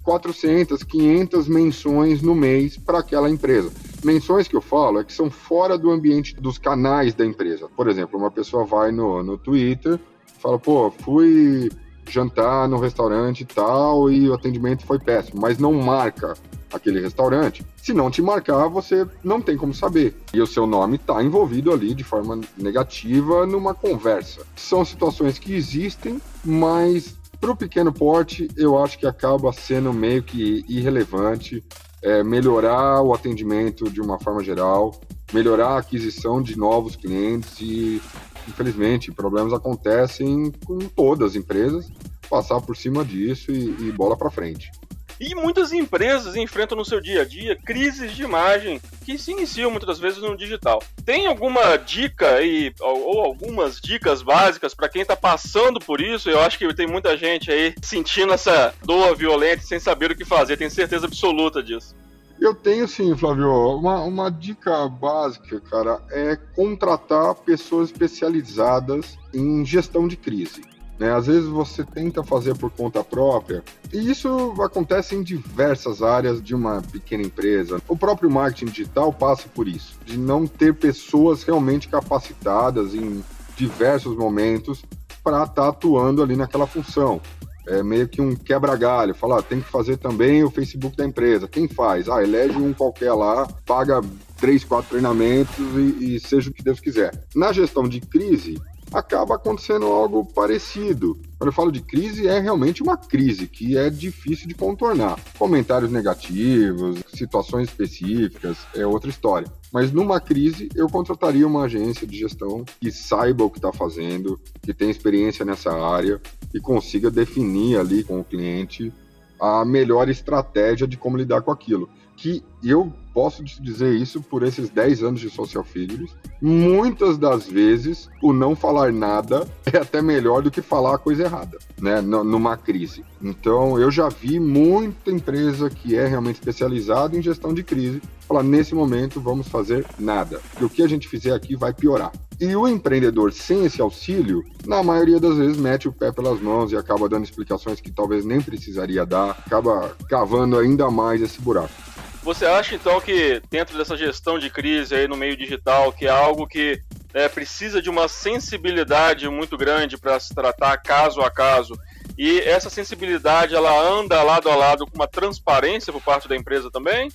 [0.04, 3.72] 400, 500 menções no mês para aquela empresa.
[4.06, 7.68] Menções que eu falo é que são fora do ambiente dos canais da empresa.
[7.76, 10.00] Por exemplo, uma pessoa vai no, no Twitter,
[10.40, 11.72] fala, pô, fui
[12.08, 16.36] jantar no restaurante tal e o atendimento foi péssimo, mas não marca
[16.72, 17.66] aquele restaurante.
[17.78, 20.16] Se não te marcar, você não tem como saber.
[20.32, 24.46] E o seu nome está envolvido ali de forma negativa numa conversa.
[24.56, 30.22] São situações que existem, mas para o pequeno porte, eu acho que acaba sendo meio
[30.22, 31.64] que irrelevante
[32.06, 35.02] é, melhorar o atendimento de uma forma geral,
[35.34, 38.00] melhorar a aquisição de novos clientes e,
[38.48, 41.92] infelizmente, problemas acontecem com todas as empresas,
[42.30, 44.72] passar por cima disso e, e bola para frente.
[45.20, 49.72] E muitas empresas enfrentam no seu dia a dia crises de imagem que se iniciam
[49.72, 50.82] muitas vezes no digital.
[51.06, 56.30] Tem alguma dica aí, ou algumas dicas básicas para quem está passando por isso?
[56.30, 60.26] Eu acho que tem muita gente aí sentindo essa dor violenta sem saber o que
[60.26, 61.96] fazer, tenho certeza absoluta disso.
[62.40, 63.50] Eu tenho sim, Flávio.
[63.78, 70.62] Uma, uma dica básica, cara, é contratar pessoas especializadas em gestão de crise.
[70.98, 71.12] Né?
[71.12, 76.56] Às vezes você tenta fazer por conta própria, e isso acontece em diversas áreas de
[76.56, 77.82] uma pequena empresa.
[77.88, 83.24] O próprio marketing digital passa por isso, de não ter pessoas realmente capacitadas em
[83.56, 84.84] diversos momentos
[85.24, 87.22] para estar tá atuando ali naquela função.
[87.68, 91.48] É meio que um quebra-galho, fala, ah, tem que fazer também o Facebook da empresa.
[91.48, 92.08] Quem faz?
[92.08, 94.02] Ah, elege um qualquer lá, paga
[94.38, 97.12] três, quatro treinamentos e, e seja o que Deus quiser.
[97.36, 98.62] Na gestão de crise,
[98.94, 101.20] acaba acontecendo algo parecido.
[101.38, 105.20] Quando eu falo de crise, é realmente uma crise que é difícil de contornar.
[105.38, 109.48] Comentários negativos, situações específicas, é outra história.
[109.72, 114.40] Mas numa crise, eu contrataria uma agência de gestão que saiba o que está fazendo,
[114.62, 116.22] que tenha experiência nessa área
[116.54, 118.94] e consiga definir ali com o cliente
[119.40, 121.90] a melhor estratégia de como lidar com aquilo.
[122.16, 126.12] Que eu posso dizer isso por esses 10 anos de social figures.
[126.42, 131.24] Muitas das vezes, o não falar nada é até melhor do que falar a coisa
[131.24, 132.02] errada, né?
[132.02, 133.06] Numa crise.
[133.22, 138.44] Então, eu já vi muita empresa que é realmente especializada em gestão de crise falar:
[138.44, 140.42] nesse momento, vamos fazer nada.
[140.52, 142.12] Porque o que a gente fizer aqui vai piorar.
[142.40, 146.70] E o empreendedor sem esse auxílio, na maioria das vezes, mete o pé pelas mãos
[146.70, 151.95] e acaba dando explicações que talvez nem precisaria dar, acaba cavando ainda mais esse buraco.
[152.26, 156.10] Você acha então que dentro dessa gestão de crise aí no meio digital, que é
[156.10, 156.82] algo que
[157.14, 161.80] é, precisa de uma sensibilidade muito grande para se tratar caso a caso,
[162.18, 166.72] e essa sensibilidade ela anda lado a lado com uma transparência por parte da empresa
[166.72, 167.12] também?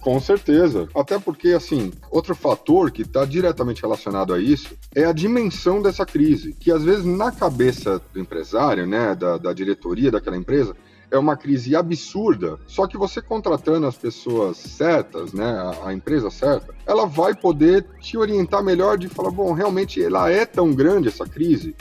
[0.00, 0.88] Com certeza.
[0.94, 6.06] Até porque, assim, outro fator que está diretamente relacionado a isso é a dimensão dessa
[6.06, 10.76] crise, que às vezes na cabeça do empresário, né, da, da diretoria daquela empresa,
[11.12, 16.30] é uma crise absurda, só que você contratando as pessoas certas, né, a, a, empresa
[16.30, 21.08] certa, ela vai poder te orientar melhor de falar, bom, realmente ela é tão grande
[21.08, 21.76] essa crise,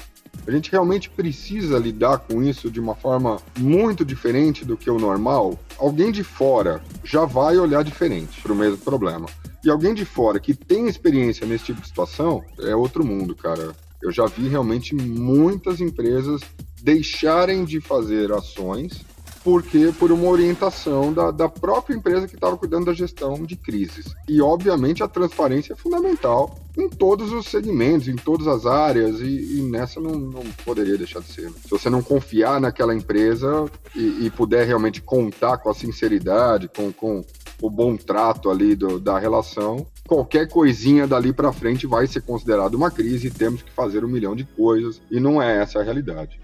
[0.45, 4.97] a gente realmente precisa lidar com isso de uma forma muito diferente do que o
[4.97, 5.59] normal.
[5.77, 9.27] Alguém de fora já vai olhar diferente para o mesmo problema.
[9.63, 13.71] E alguém de fora que tem experiência nesse tipo de situação é outro mundo, cara.
[14.01, 16.41] Eu já vi realmente muitas empresas
[16.81, 19.05] deixarem de fazer ações
[19.43, 24.13] porque por uma orientação da, da própria empresa que estava cuidando da gestão de crises.
[24.27, 29.57] E, obviamente, a transparência é fundamental em todos os segmentos, em todas as áreas, e,
[29.57, 31.49] e nessa não, não, poderia deixar de ser.
[31.49, 36.91] Se você não confiar naquela empresa e, e puder realmente contar com a sinceridade, com,
[36.93, 37.23] com
[37.61, 42.75] o bom trato ali do, da relação, qualquer coisinha dali para frente vai ser considerado
[42.75, 45.83] uma crise e temos que fazer um milhão de coisas, e não é essa a
[45.83, 46.39] realidade.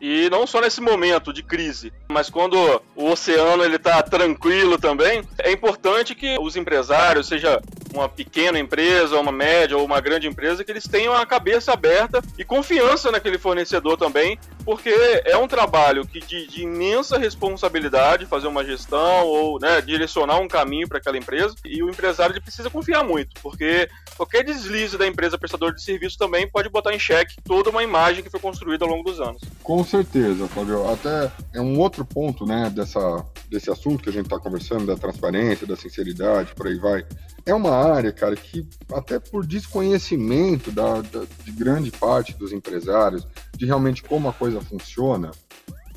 [0.00, 2.56] E não só nesse momento de crise, mas quando
[2.94, 7.60] o oceano ele tá tranquilo também, é importante que os empresários, seja
[7.94, 12.22] uma pequena empresa, uma média ou uma grande empresa, que eles tenham a cabeça aberta
[12.36, 14.90] e confiança naquele fornecedor também, porque
[15.24, 20.48] é um trabalho que de, de imensa responsabilidade fazer uma gestão ou né, direcionar um
[20.48, 25.38] caminho para aquela empresa e o empresário precisa confiar muito, porque qualquer deslize da empresa
[25.38, 28.90] prestadora de serviço também pode botar em xeque toda uma imagem que foi construída ao
[28.90, 29.42] longo dos anos.
[29.62, 30.88] Com certeza, Fábio.
[30.90, 34.96] Até é um outro ponto né, dessa, desse assunto que a gente está conversando, da
[34.96, 37.04] transparência, da sinceridade, por aí vai.
[37.46, 43.26] É uma área, cara, que até por desconhecimento da, da, de grande parte dos empresários,
[43.54, 45.30] de realmente como a coisa funciona,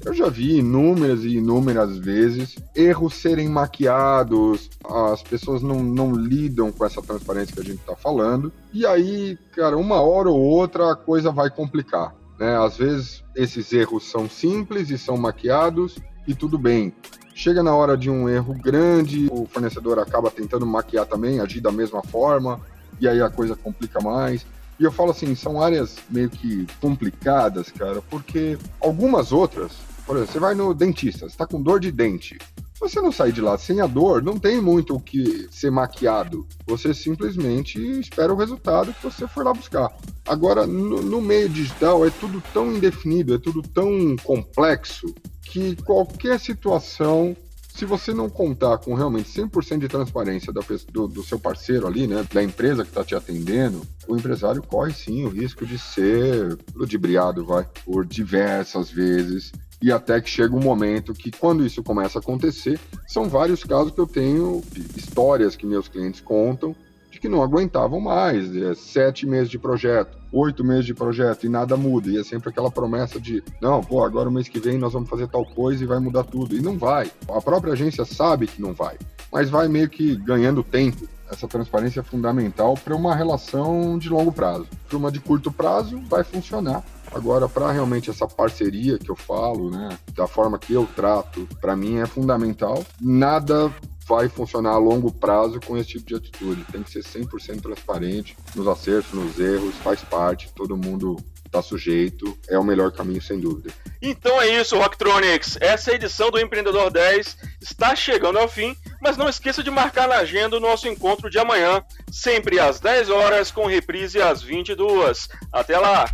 [0.06, 6.72] eu já vi inúmeras e inúmeras vezes erros serem maquiados, as pessoas não, não lidam
[6.72, 10.92] com essa transparência que a gente está falando, e aí, cara, uma hora ou outra
[10.92, 12.16] a coisa vai complicar.
[12.40, 12.56] Né?
[12.58, 16.94] Às vezes esses erros são simples e são maquiados, e tudo bem.
[17.34, 21.72] Chega na hora de um erro grande, o fornecedor acaba tentando maquiar também, agir da
[21.72, 22.60] mesma forma,
[23.00, 24.46] e aí a coisa complica mais.
[24.80, 29.72] E eu falo assim, são áreas meio que complicadas, cara, porque algumas outras,
[30.06, 32.38] por exemplo, você vai no dentista, você tá com dor de dente.
[32.80, 36.46] Você não sair de lá sem a dor, não tem muito o que ser maquiado.
[36.68, 39.92] Você simplesmente espera o resultado que você for lá buscar.
[40.28, 45.12] Agora, no, no meio digital, é tudo tão indefinido, é tudo tão complexo
[45.42, 47.36] que qualquer situação,
[47.78, 50.62] se você não contar com realmente 100% de transparência da,
[50.92, 54.92] do, do, seu parceiro ali, né, da empresa que está te atendendo, o empresário corre
[54.92, 59.52] sim o risco de ser ludibriado, vai, por diversas vezes.
[59.80, 63.92] E até que chega um momento que, quando isso começa a acontecer, são vários casos
[63.92, 64.64] que eu tenho,
[64.96, 66.76] histórias que meus clientes contam,
[67.18, 68.56] de que não aguentavam mais.
[68.56, 72.10] É sete meses de projeto, oito meses de projeto e nada muda.
[72.10, 75.10] E é sempre aquela promessa de, não, pô, agora o mês que vem nós vamos
[75.10, 76.56] fazer tal coisa e vai mudar tudo.
[76.56, 77.12] E não vai.
[77.28, 78.98] A própria agência sabe que não vai,
[79.32, 81.08] mas vai meio que ganhando tempo.
[81.30, 84.68] Essa transparência é fundamental para uma relação de longo prazo.
[84.88, 86.84] Para uma de curto prazo, vai funcionar.
[87.14, 91.76] Agora, para realmente essa parceria que eu falo, né, da forma que eu trato, para
[91.76, 92.84] mim é fundamental.
[93.02, 93.72] Nada
[94.08, 96.64] vai funcionar a longo prazo com esse tipo de atitude.
[96.72, 102.38] Tem que ser 100% transparente nos acertos, nos erros, faz parte, todo mundo está sujeito,
[102.48, 103.74] é o melhor caminho, sem dúvida.
[104.02, 105.58] Então é isso, Rocktronics.
[105.60, 110.18] Essa edição do Empreendedor 10 está chegando ao fim, mas não esqueça de marcar na
[110.18, 115.28] agenda o nosso encontro de amanhã, sempre às 10 horas, com reprise às 22.
[115.52, 116.10] Até lá!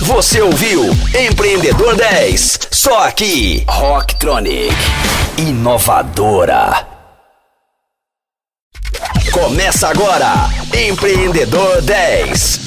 [0.00, 0.82] Você ouviu
[1.28, 4.74] Empreendedor 10, só aqui, Rocktronic.
[5.38, 6.92] Inovadora.
[9.32, 10.34] Começa agora,
[10.76, 12.61] Empreendedor 10.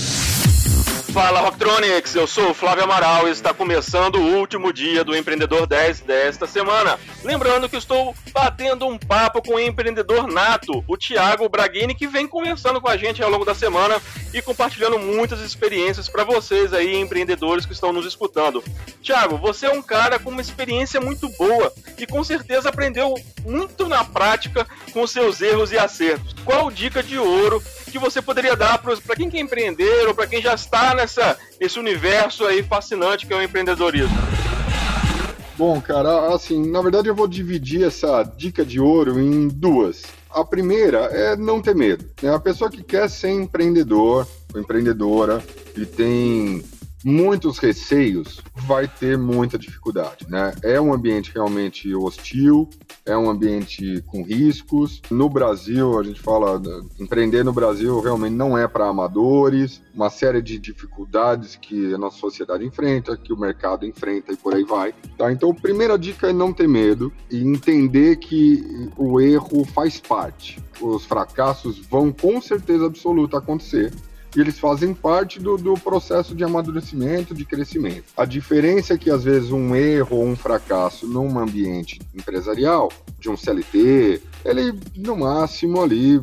[1.15, 5.65] Fala Rocktronics, eu sou o Flávio Amaral e está começando o último dia do Empreendedor
[5.65, 6.99] 10 desta semana.
[7.23, 12.27] Lembrando que estou batendo um papo com o empreendedor nato, o Thiago Braghini, que vem
[12.27, 14.01] conversando com a gente ao longo da semana
[14.33, 18.61] e compartilhando muitas experiências para vocês aí, empreendedores que estão nos escutando.
[19.01, 23.87] Thiago, você é um cara com uma experiência muito boa e com certeza aprendeu muito
[23.87, 26.35] na prática com seus erros e acertos.
[26.43, 30.41] Qual dica de ouro que você poderia dar para quem quer empreender ou para quem
[30.41, 34.17] já está nessa, nesse universo aí fascinante que é o empreendedorismo?
[35.57, 40.03] Bom, cara, assim, na verdade eu vou dividir essa dica de ouro em duas.
[40.29, 42.05] A primeira é não ter medo.
[42.21, 42.33] Né?
[42.33, 45.41] A pessoa que quer ser empreendedor ou empreendedora
[45.77, 46.61] e tem
[47.05, 50.55] muitos receios, vai ter muita dificuldade, né?
[50.63, 52.67] É um ambiente realmente hostil,
[53.05, 55.03] é um ambiente com riscos.
[55.11, 56.59] No Brasil, a gente fala,
[56.99, 62.17] empreender no Brasil realmente não é para amadores, uma série de dificuldades que a nossa
[62.17, 64.91] sociedade enfrenta, que o mercado enfrenta e por aí vai.
[65.15, 65.31] Tá?
[65.31, 70.59] Então, a primeira dica é não ter medo e entender que o erro faz parte.
[70.81, 73.93] Os fracassos vão com certeza absoluta acontecer
[74.35, 78.05] e eles fazem parte do, do processo de amadurecimento, de crescimento.
[78.17, 83.29] A diferença é que, às vezes, um erro ou um fracasso num ambiente empresarial, de
[83.29, 86.21] um CLT, ele, no máximo, ali,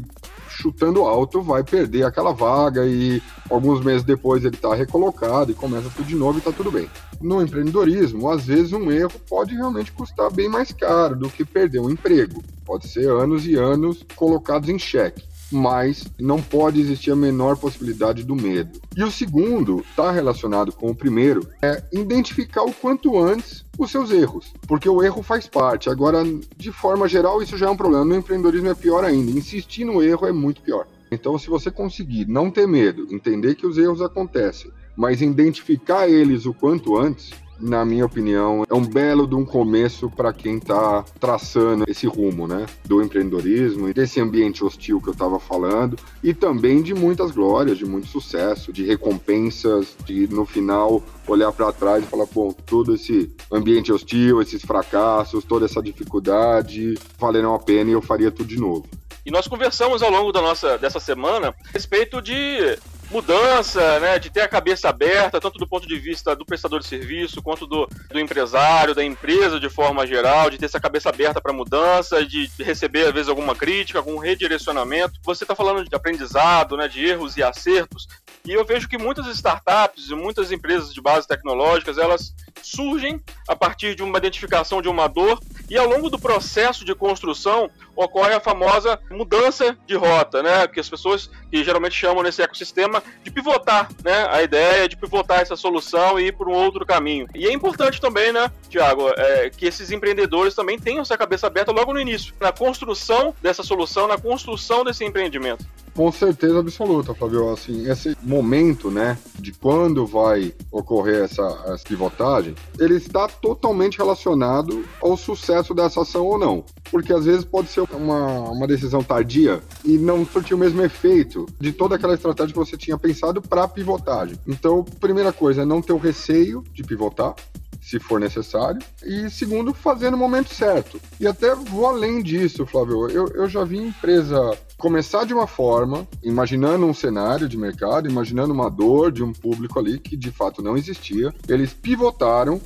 [0.48, 5.90] chutando alto, vai perder aquela vaga e alguns meses depois ele está recolocado e começa
[5.90, 6.88] tudo de novo e está tudo bem.
[7.20, 11.80] No empreendedorismo, às vezes um erro pode realmente custar bem mais caro do que perder
[11.80, 12.42] um emprego.
[12.64, 18.24] Pode ser anos e anos colocados em xeque mas não pode existir a menor possibilidade
[18.24, 18.80] do medo.
[18.96, 24.10] E o segundo está relacionado com o primeiro, é identificar o quanto antes os seus
[24.10, 25.90] erros, porque o erro faz parte.
[25.90, 26.22] Agora,
[26.56, 28.04] de forma geral, isso já é um problema.
[28.04, 29.30] No empreendedorismo é pior ainda.
[29.30, 30.86] Insistir no erro é muito pior.
[31.10, 36.46] Então, se você conseguir não ter medo, entender que os erros acontecem, mas identificar eles
[36.46, 41.04] o quanto antes, na minha opinião, é um belo de um começo para quem está
[41.20, 42.66] traçando esse rumo, né?
[42.84, 47.78] Do empreendedorismo e desse ambiente hostil que eu estava falando e também de muitas glórias,
[47.78, 52.94] de muito sucesso, de recompensas, de no final olhar para trás e falar, bom, todo
[52.94, 58.48] esse ambiente hostil, esses fracassos, toda essa dificuldade valeram a pena e eu faria tudo
[58.48, 58.84] de novo.
[59.24, 62.78] E nós conversamos ao longo da nossa dessa semana a respeito de
[63.12, 66.86] mudança, né, de ter a cabeça aberta, tanto do ponto de vista do prestador de
[66.86, 71.40] serviço, quanto do, do empresário, da empresa de forma geral, de ter essa cabeça aberta
[71.40, 75.20] para mudança, de receber, às vezes, alguma crítica, algum redirecionamento.
[75.24, 78.08] Você está falando de aprendizado, né, de erros e acertos,
[78.44, 83.54] e eu vejo que muitas startups e muitas empresas de base tecnológicas, elas surgem a
[83.54, 88.34] partir de uma identificação de uma dor e ao longo do processo de construção ocorre
[88.34, 90.66] a famosa mudança de rota, né?
[90.66, 94.26] Que as pessoas que geralmente chamam nesse ecossistema de pivotar, né?
[94.30, 97.28] A ideia de pivotar essa solução e ir por um outro caminho.
[97.34, 101.72] E é importante também, né, Tiago, é, que esses empreendedores também tenham essa cabeça aberta
[101.72, 105.64] logo no início, na construção dessa solução, na construção desse empreendimento.
[105.94, 107.50] Com certeza absoluta, Flávio.
[107.50, 114.84] Assim, esse momento, né, de quando vai ocorrer essa, essa pivotagem, ele está totalmente relacionado
[115.00, 116.64] ao sucesso dessa ação ou não.
[116.90, 121.46] Porque às vezes pode ser uma, uma decisão tardia e não surtir o mesmo efeito
[121.60, 124.38] de toda aquela estratégia que você tinha pensado para pivotagem.
[124.46, 127.34] Então, primeira coisa é não ter o receio de pivotar,
[127.82, 131.00] se for necessário, e segundo, fazer no momento certo.
[131.18, 133.10] E até vou além disso, Flávio.
[133.10, 138.54] Eu, eu já vi empresa começar de uma forma, imaginando um cenário de mercado, imaginando
[138.54, 141.34] uma dor de um público ali que de fato não existia.
[141.48, 142.60] Eles pivotaram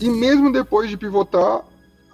[0.00, 1.62] e mesmo depois de pivotar,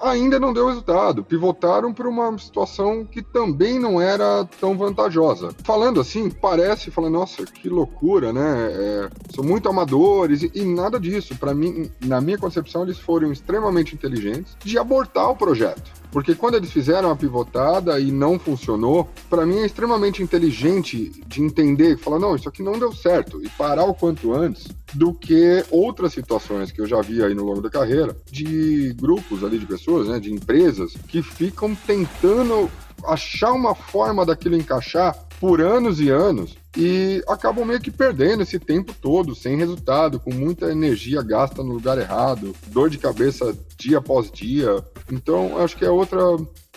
[0.00, 1.24] ainda não deu resultado.
[1.24, 5.50] Pivotaram para uma situação que também não era tão vantajosa.
[5.64, 8.70] Falando assim, parece, falando, nossa, que loucura, né?
[8.72, 11.36] É, são muito amadores e, e nada disso.
[11.36, 16.05] Para mim, na minha concepção, eles foram extremamente inteligentes de abortar o projeto.
[16.16, 21.42] Porque quando eles fizeram a pivotada e não funcionou, para mim é extremamente inteligente de
[21.42, 25.62] entender, falar, não, isso aqui não deu certo, e parar o quanto antes, do que
[25.70, 29.66] outras situações que eu já vi aí no longo da carreira, de grupos ali de
[29.66, 32.70] pessoas, né, de empresas, que ficam tentando
[33.04, 38.58] achar uma forma daquilo encaixar por anos e anos e acabam meio que perdendo esse
[38.58, 43.98] tempo todo, sem resultado, com muita energia gasta no lugar errado, dor de cabeça dia
[43.98, 44.84] após dia.
[45.10, 46.20] Então, acho que é outra,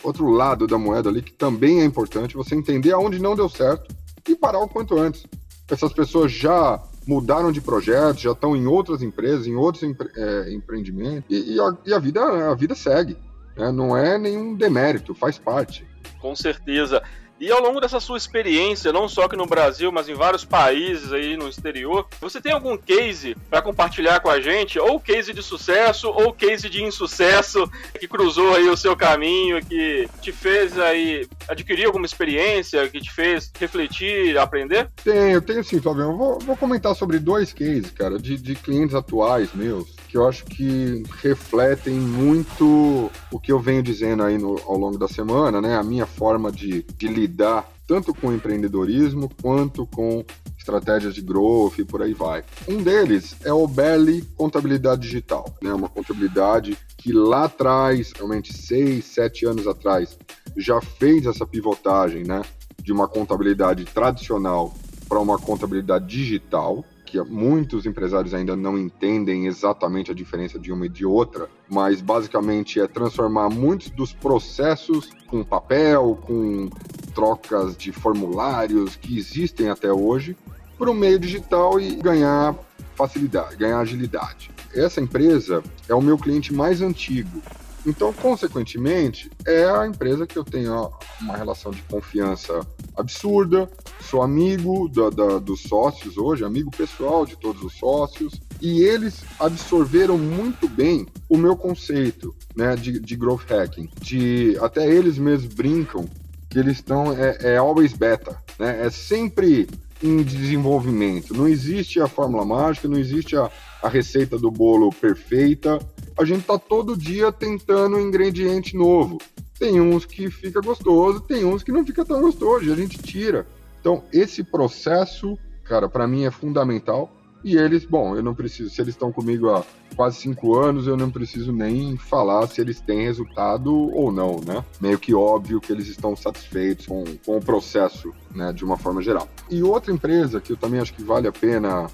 [0.03, 3.93] outro lado da moeda ali que também é importante você entender aonde não deu certo
[4.27, 5.25] e parar o quanto antes.
[5.69, 10.53] Essas pessoas já mudaram de projeto, já estão em outras empresas, em outros empre é,
[10.53, 12.21] empreendimentos, e, e, a, e, a, vida,
[12.51, 13.17] a vida segue.
[13.57, 13.71] Né?
[13.71, 15.88] Não é nenhum demérito, faz parte.
[16.19, 17.01] Com certeza.
[17.39, 21.13] E ao longo dessa sua experiência, não só aqui no Brasil, mas em vários países
[21.13, 24.77] aí no exterior, você tem algum case para compartilhar com a gente?
[24.77, 30.09] Ou case de sucesso, ou case de insucesso, que cruzou aí o seu caminho, que
[30.21, 34.89] te fez aí adquirir alguma experiência, que te fez refletir, aprender?
[35.01, 36.11] Tenho, tenho sim, Flavião.
[36.11, 40.27] Eu vou, vou comentar sobre dois cases, cara, de, de clientes atuais meus, que eu
[40.27, 45.61] acho que refletem muito o que eu venho dizendo aí no, ao longo da semana,
[45.61, 45.77] né?
[45.77, 50.25] A minha forma de, de lidar tanto com empreendedorismo quanto com
[50.57, 52.43] estratégias de growth e por aí vai.
[52.67, 55.71] Um deles é o Belly Contabilidade Digital, né?
[55.71, 60.17] Uma contabilidade que lá atrás, realmente seis, sete anos atrás,
[60.57, 62.41] já fez essa pivotagem, né?
[62.81, 64.73] De uma contabilidade tradicional
[65.07, 70.85] para uma contabilidade digital, que muitos empresários ainda não entendem exatamente a diferença de uma
[70.85, 76.69] e de outra, mas basicamente é transformar muitos dos processos com papel, com
[77.15, 80.37] trocas de formulários que existem até hoje,
[80.77, 82.55] para o meio digital e ganhar
[82.95, 84.51] facilidade, ganhar agilidade.
[84.73, 87.41] Essa empresa é o meu cliente mais antigo.
[87.85, 92.65] Então, consequentemente, é a empresa que eu tenho uma relação de confiança
[92.95, 93.69] absurda.
[94.01, 99.23] Sou amigo da, da, dos sócios hoje, amigo pessoal de todos os sócios, e eles
[99.39, 103.89] absorveram muito bem o meu conceito né, de, de growth hacking.
[104.01, 106.05] De, até eles mesmos brincam
[106.49, 108.85] que eles estão é, é always beta, né?
[108.85, 109.69] É sempre
[110.01, 111.33] em desenvolvimento.
[111.33, 113.51] Não existe a fórmula mágica, não existe a,
[113.83, 115.79] a receita do bolo perfeita.
[116.19, 119.19] A gente está todo dia tentando um ingrediente novo.
[119.57, 123.47] Tem uns que fica gostoso, tem uns que não fica tão gostoso, a gente tira.
[123.79, 127.09] Então, esse processo, cara, para mim é fundamental.
[127.41, 129.63] E eles, bom, eu não preciso, se eles estão comigo há
[129.95, 134.61] quase cinco anos, eu não preciso nem falar se eles têm resultado ou não, né?
[134.81, 139.01] Meio que óbvio que eles estão satisfeitos com, com o processo, né, de uma forma
[139.01, 139.25] geral.
[139.49, 141.87] E outra empresa que eu também acho que vale a pena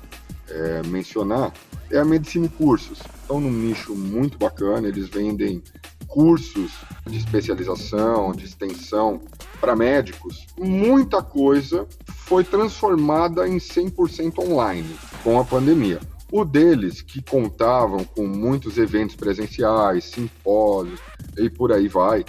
[0.50, 1.54] é, mencionar
[1.92, 3.00] é a Medicine Cursos.
[3.22, 5.62] Estão num nicho muito bacana, eles vendem
[6.08, 6.72] cursos
[7.06, 9.22] de especialização, de extensão
[9.60, 16.00] para médicos, muita coisa foi transformada em 100% online com a pandemia.
[16.32, 21.00] O deles, que contavam com muitos eventos presenciais, simpósios
[21.38, 22.26] e por aí vai,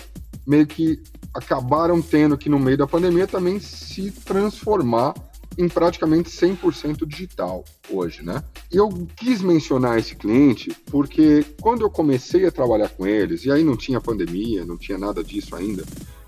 [0.47, 1.03] meio que
[1.35, 5.15] acabaram tendo que, no meio da pandemia, também se transformar
[5.59, 8.43] em praticamente 100% digital hoje, né?
[8.71, 13.65] Eu quis mencionar esse cliente porque quando eu comecei a trabalhar com eles, e aí
[13.65, 15.85] não tinha pandemia, não tinha nada disso ainda,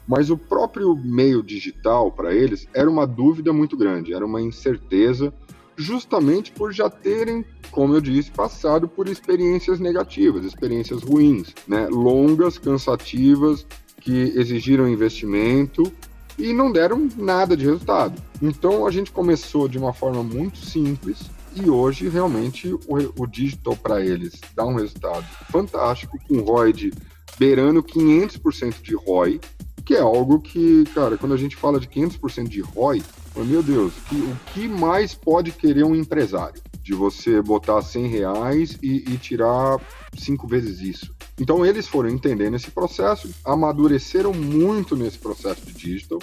[0.07, 5.33] mas o próprio meio digital para eles era uma dúvida muito grande, era uma incerteza,
[5.77, 11.87] justamente por já terem, como eu disse, passado por experiências negativas, experiências ruins, né?
[11.89, 13.67] longas, cansativas,
[14.01, 15.93] que exigiram investimento
[16.39, 18.21] e não deram nada de resultado.
[18.41, 22.83] Então a gente começou de uma forma muito simples e hoje realmente o,
[23.17, 26.93] o digital para eles dá um resultado fantástico, com ROI de
[27.39, 29.41] beirando 500% de ROI,
[29.85, 33.03] que é algo que, cara, quando a gente fala de 500% de ROI,
[33.37, 36.61] meu Deus, que, o que mais pode querer um empresário?
[36.83, 39.79] De você botar 100 reais e, e tirar
[40.17, 41.15] cinco vezes isso.
[41.39, 46.19] Então eles foram entendendo esse processo, amadureceram muito nesse processo de digital,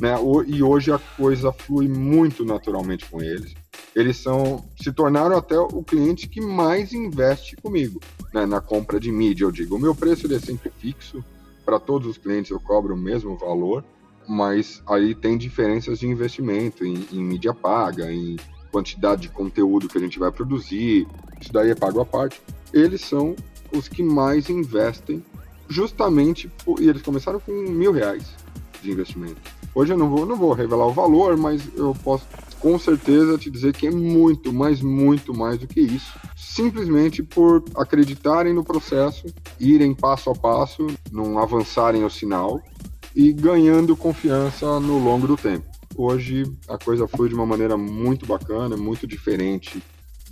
[0.00, 0.14] né?
[0.46, 3.54] E hoje a coisa flui muito naturalmente com eles.
[3.94, 8.00] Eles são se tornaram até o cliente que mais investe comigo,
[8.32, 8.46] né?
[8.46, 11.24] Na compra de mídia, eu digo, o meu preço é sempre fixo,
[11.64, 13.84] para todos os clientes eu cobro o mesmo valor,
[14.28, 18.36] mas aí tem diferenças de investimento em, em mídia paga, em
[18.70, 21.06] quantidade de conteúdo que a gente vai produzir,
[21.40, 22.40] isso daí é pago à parte.
[22.72, 23.36] Eles são
[23.72, 25.24] os que mais investem,
[25.68, 28.34] justamente, por, e eles começaram com mil reais
[28.82, 29.40] de investimento.
[29.74, 32.26] Hoje eu não vou, não vou revelar o valor, mas eu posso
[32.60, 36.12] com certeza te dizer que é muito, mas muito mais do que isso.
[36.36, 39.26] Simplesmente por acreditarem no processo,
[39.58, 42.62] irem passo a passo, não avançarem o sinal
[43.16, 45.66] e ganhando confiança no longo do tempo.
[45.96, 49.82] Hoje a coisa foi de uma maneira muito bacana, muito diferente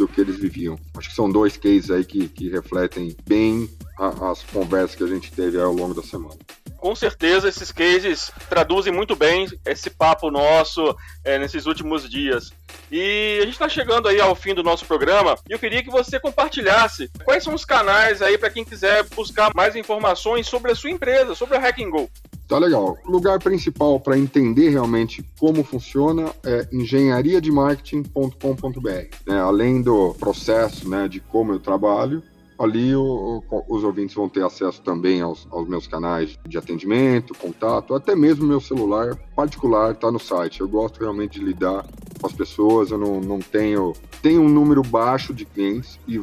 [0.00, 0.78] do que eles viviam.
[0.96, 5.06] Acho que são dois cases aí que, que refletem bem a, as conversas que a
[5.06, 6.38] gente teve ao longo da semana
[6.80, 12.50] com certeza esses cases traduzem muito bem esse papo nosso é, nesses últimos dias.
[12.90, 15.90] E a gente está chegando aí ao fim do nosso programa e eu queria que
[15.90, 20.74] você compartilhasse quais são os canais aí para quem quiser buscar mais informações sobre a
[20.74, 22.10] sua empresa, sobre a Hacking Go.
[22.48, 22.98] Tá legal.
[23.04, 29.16] O lugar principal para entender realmente como funciona é engenhariademarketing.com.br.
[29.24, 29.40] Né?
[29.40, 32.20] Além do processo né, de como eu trabalho,
[32.60, 37.32] Ali o, o, os ouvintes vão ter acesso também aos, aos, meus canais de atendimento,
[37.34, 40.60] contato, até mesmo meu celular particular está no site.
[40.60, 41.86] Eu gosto realmente de lidar
[42.20, 43.94] com as pessoas, eu não, não tenho.
[44.20, 46.20] Tenho um número baixo de clientes e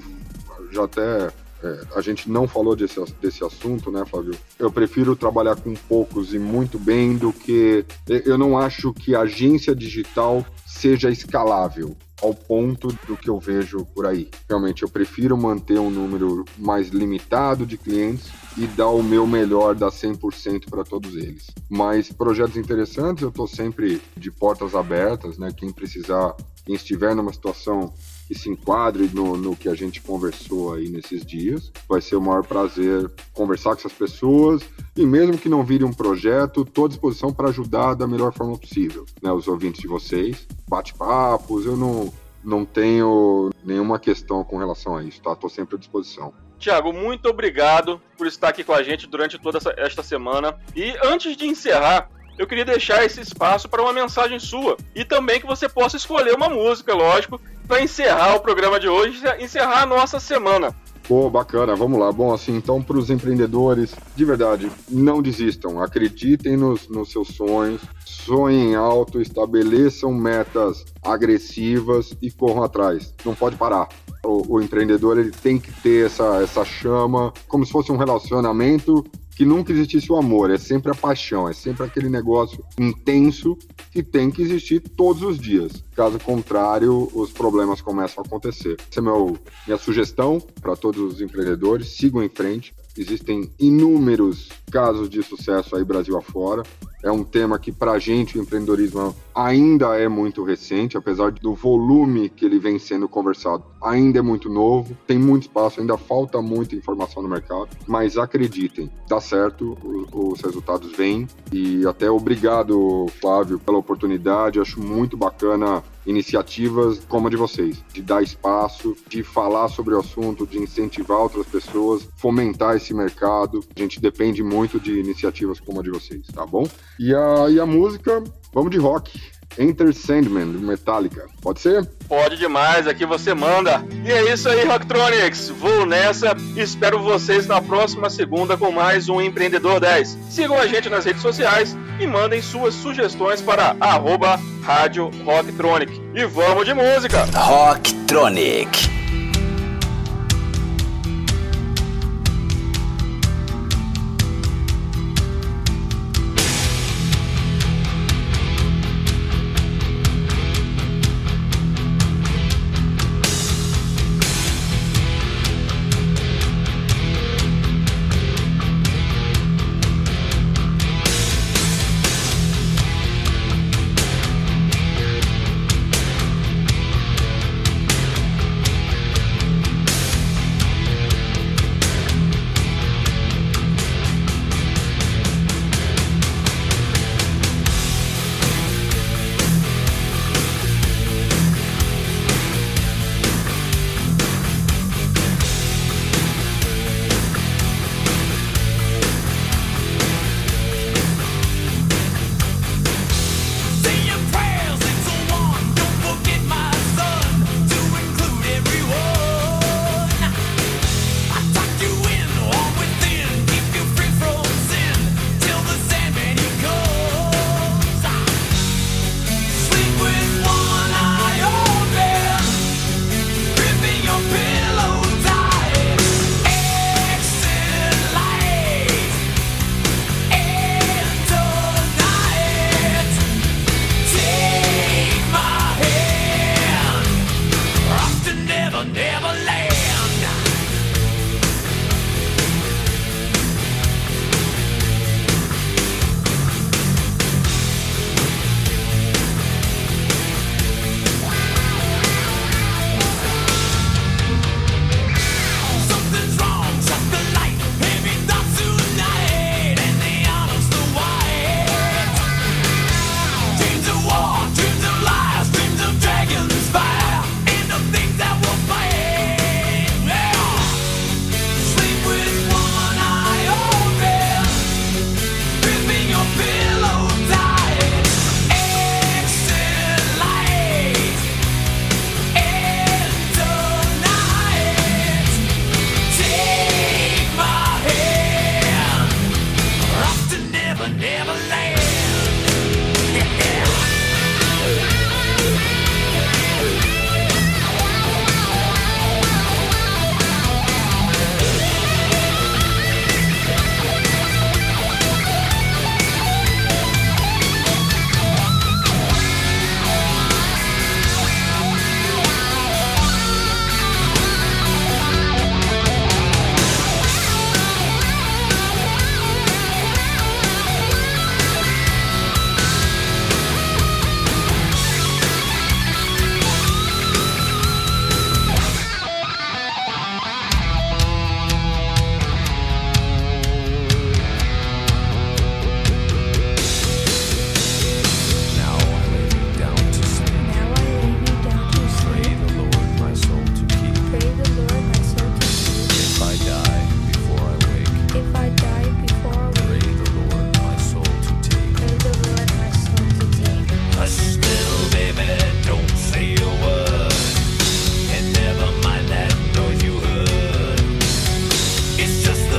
[0.72, 1.32] já até
[1.64, 4.38] é, a gente não falou desse, desse assunto, né, Flávio?
[4.60, 7.84] Eu prefiro trabalhar com poucos e muito bem do que.
[8.08, 14.06] Eu não acho que agência digital seja escalável ao ponto do que eu vejo por
[14.06, 14.30] aí.
[14.50, 19.76] Realmente, eu prefiro manter um número mais limitado de clientes e dar o meu melhor,
[19.76, 21.48] dar 100% para todos eles.
[21.70, 25.52] Mas projetos interessantes, eu estou sempre de portas abertas, né?
[25.56, 27.94] Quem precisar, quem estiver numa situação
[28.28, 31.72] que se enquadre no, no que a gente conversou aí nesses dias.
[31.88, 34.62] Vai ser o maior prazer conversar com essas pessoas
[34.96, 38.58] e mesmo que não vire um projeto, estou à disposição para ajudar da melhor forma
[38.58, 39.06] possível.
[39.22, 42.12] Né, os ouvintes de vocês, bate-papos, eu não,
[42.44, 45.32] não tenho nenhuma questão com relação a isso, tá?
[45.32, 46.34] Estou sempre à disposição.
[46.60, 50.58] Tiago, muito obrigado por estar aqui com a gente durante toda essa, esta semana.
[50.76, 55.40] E antes de encerrar, eu queria deixar esse espaço para uma mensagem sua e também
[55.40, 59.86] que você possa escolher uma música, lógico, para encerrar o programa de hoje, encerrar a
[59.86, 60.74] nossa semana.
[61.08, 62.12] Pô, bacana, vamos lá.
[62.12, 67.82] Bom, assim, então, para os empreendedores, de verdade, não desistam, acreditem nos, nos seus sonhos,
[68.04, 73.14] sonhem alto, estabeleçam metas agressivas e corram atrás.
[73.26, 73.88] Não pode parar.
[74.24, 79.04] O, o empreendedor ele tem que ter essa, essa chama, como se fosse um relacionamento
[79.38, 83.56] que nunca existisse o amor, é sempre a paixão, é sempre aquele negócio intenso
[83.92, 85.84] que tem que existir todos os dias.
[85.96, 88.78] Caso contrário, os problemas começam a acontecer.
[88.90, 89.38] Essa é meu,
[89.68, 92.74] minha sugestão para todos os empreendedores: sigam em frente.
[92.98, 96.64] Existem inúmeros casos de sucesso aí Brasil afora.
[97.04, 101.54] É um tema que, para a gente, o empreendedorismo ainda é muito recente, apesar do
[101.54, 106.42] volume que ele vem sendo conversado, ainda é muito novo, tem muito espaço, ainda falta
[106.42, 109.78] muita informação no mercado, mas acreditem, dá certo,
[110.12, 111.28] os, resultados vêm.
[111.52, 118.02] E até obrigado, Flávio, pela oportunidade, acho muito bacana iniciativas como a de vocês, de
[118.02, 123.60] dar espaço, de falar sobre o assunto, de incentivar outras pessoas, fomentar esse mercado.
[123.76, 126.68] A gente depende muito de iniciativas como a de vocês, tá bom?
[126.98, 129.37] E a, e a música, vamos de rock.
[129.58, 131.26] Enter Sandman, Metallica.
[131.42, 131.86] Pode ser?
[132.08, 133.84] Pode demais, aqui você manda.
[134.06, 135.50] E é isso aí, Rocktronics.
[135.50, 136.36] Vou nessa.
[136.56, 140.18] Espero vocês na próxima segunda com mais um Empreendedor 10.
[140.30, 146.02] Sigam a gente nas redes sociais e mandem suas sugestões para arroba Rádio Rocktronic.
[146.14, 147.26] E vamos de música!
[147.34, 148.97] Rocktronic.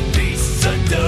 [0.00, 1.07] the beasts and